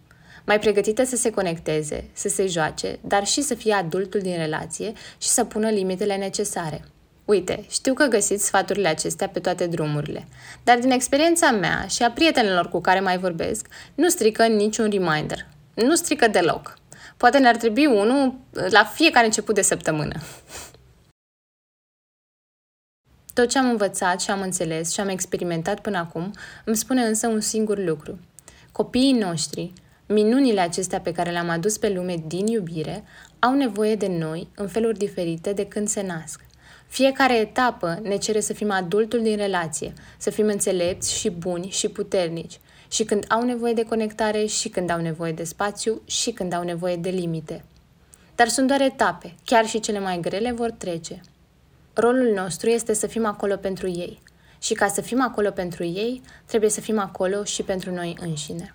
mai 0.44 0.58
pregătită 0.58 1.04
să 1.04 1.16
se 1.16 1.30
conecteze, 1.30 2.04
să 2.12 2.28
se 2.28 2.46
joace, 2.46 2.98
dar 3.00 3.26
și 3.26 3.42
să 3.42 3.54
fie 3.54 3.72
adultul 3.72 4.20
din 4.20 4.36
relație 4.36 4.92
și 5.18 5.28
să 5.28 5.44
pună 5.44 5.68
limitele 5.68 6.16
necesare. 6.16 6.84
Uite, 7.24 7.64
știu 7.68 7.94
că 7.94 8.04
găsiți 8.04 8.46
sfaturile 8.46 8.88
acestea 8.88 9.28
pe 9.28 9.40
toate 9.40 9.66
drumurile, 9.66 10.26
dar 10.64 10.78
din 10.78 10.90
experiența 10.90 11.50
mea 11.50 11.86
și 11.86 12.02
a 12.02 12.10
prietenilor 12.10 12.68
cu 12.68 12.80
care 12.80 13.00
mai 13.00 13.18
vorbesc, 13.18 13.66
nu 13.94 14.08
strică 14.08 14.46
niciun 14.46 14.90
reminder. 14.90 15.46
Nu 15.74 15.94
strică 15.94 16.28
deloc. 16.28 16.78
Poate 17.16 17.38
ne-ar 17.38 17.56
trebui 17.56 17.86
unul 17.86 18.34
la 18.70 18.84
fiecare 18.84 19.24
început 19.24 19.54
de 19.54 19.62
săptămână. 19.62 20.20
Tot 23.34 23.48
ce 23.48 23.58
am 23.58 23.68
învățat 23.68 24.20
și 24.20 24.30
am 24.30 24.40
înțeles 24.40 24.92
și 24.92 25.00
am 25.00 25.08
experimentat 25.08 25.80
până 25.80 25.98
acum 25.98 26.32
îmi 26.64 26.76
spune 26.76 27.02
însă 27.02 27.26
un 27.26 27.40
singur 27.40 27.78
lucru. 27.78 28.18
Copiii 28.72 29.12
noștri 29.12 29.72
Minunile 30.12 30.60
acestea 30.60 31.00
pe 31.00 31.12
care 31.12 31.30
le-am 31.30 31.48
adus 31.48 31.76
pe 31.78 31.88
lume 31.88 32.22
din 32.26 32.46
iubire 32.46 33.04
au 33.38 33.54
nevoie 33.54 33.94
de 33.94 34.06
noi 34.06 34.48
în 34.54 34.68
feluri 34.68 34.98
diferite 34.98 35.52
de 35.52 35.66
când 35.66 35.88
se 35.88 36.02
nasc. 36.02 36.40
Fiecare 36.86 37.38
etapă 37.38 37.98
ne 38.02 38.16
cere 38.16 38.40
să 38.40 38.52
fim 38.52 38.70
adultul 38.70 39.22
din 39.22 39.36
relație, 39.36 39.92
să 40.18 40.30
fim 40.30 40.46
înțelepți 40.46 41.18
și 41.18 41.30
buni 41.30 41.68
și 41.68 41.88
puternici, 41.88 42.60
și 42.88 43.04
când 43.04 43.24
au 43.28 43.42
nevoie 43.42 43.72
de 43.72 43.84
conectare, 43.84 44.46
și 44.46 44.68
când 44.68 44.90
au 44.90 45.00
nevoie 45.00 45.32
de 45.32 45.44
spațiu, 45.44 46.02
și 46.04 46.30
când 46.30 46.52
au 46.52 46.62
nevoie 46.62 46.96
de 46.96 47.10
limite. 47.10 47.64
Dar 48.34 48.48
sunt 48.48 48.66
doar 48.66 48.80
etape, 48.80 49.34
chiar 49.44 49.66
și 49.66 49.80
cele 49.80 49.98
mai 49.98 50.20
grele 50.20 50.52
vor 50.52 50.70
trece. 50.70 51.20
Rolul 51.94 52.32
nostru 52.34 52.68
este 52.68 52.92
să 52.92 53.06
fim 53.06 53.26
acolo 53.26 53.56
pentru 53.56 53.88
ei. 53.88 54.22
Și 54.58 54.74
ca 54.74 54.88
să 54.88 55.00
fim 55.00 55.22
acolo 55.22 55.50
pentru 55.50 55.84
ei, 55.84 56.22
trebuie 56.46 56.70
să 56.70 56.80
fim 56.80 56.98
acolo 56.98 57.44
și 57.44 57.62
pentru 57.62 57.94
noi 57.94 58.16
înșine. 58.20 58.74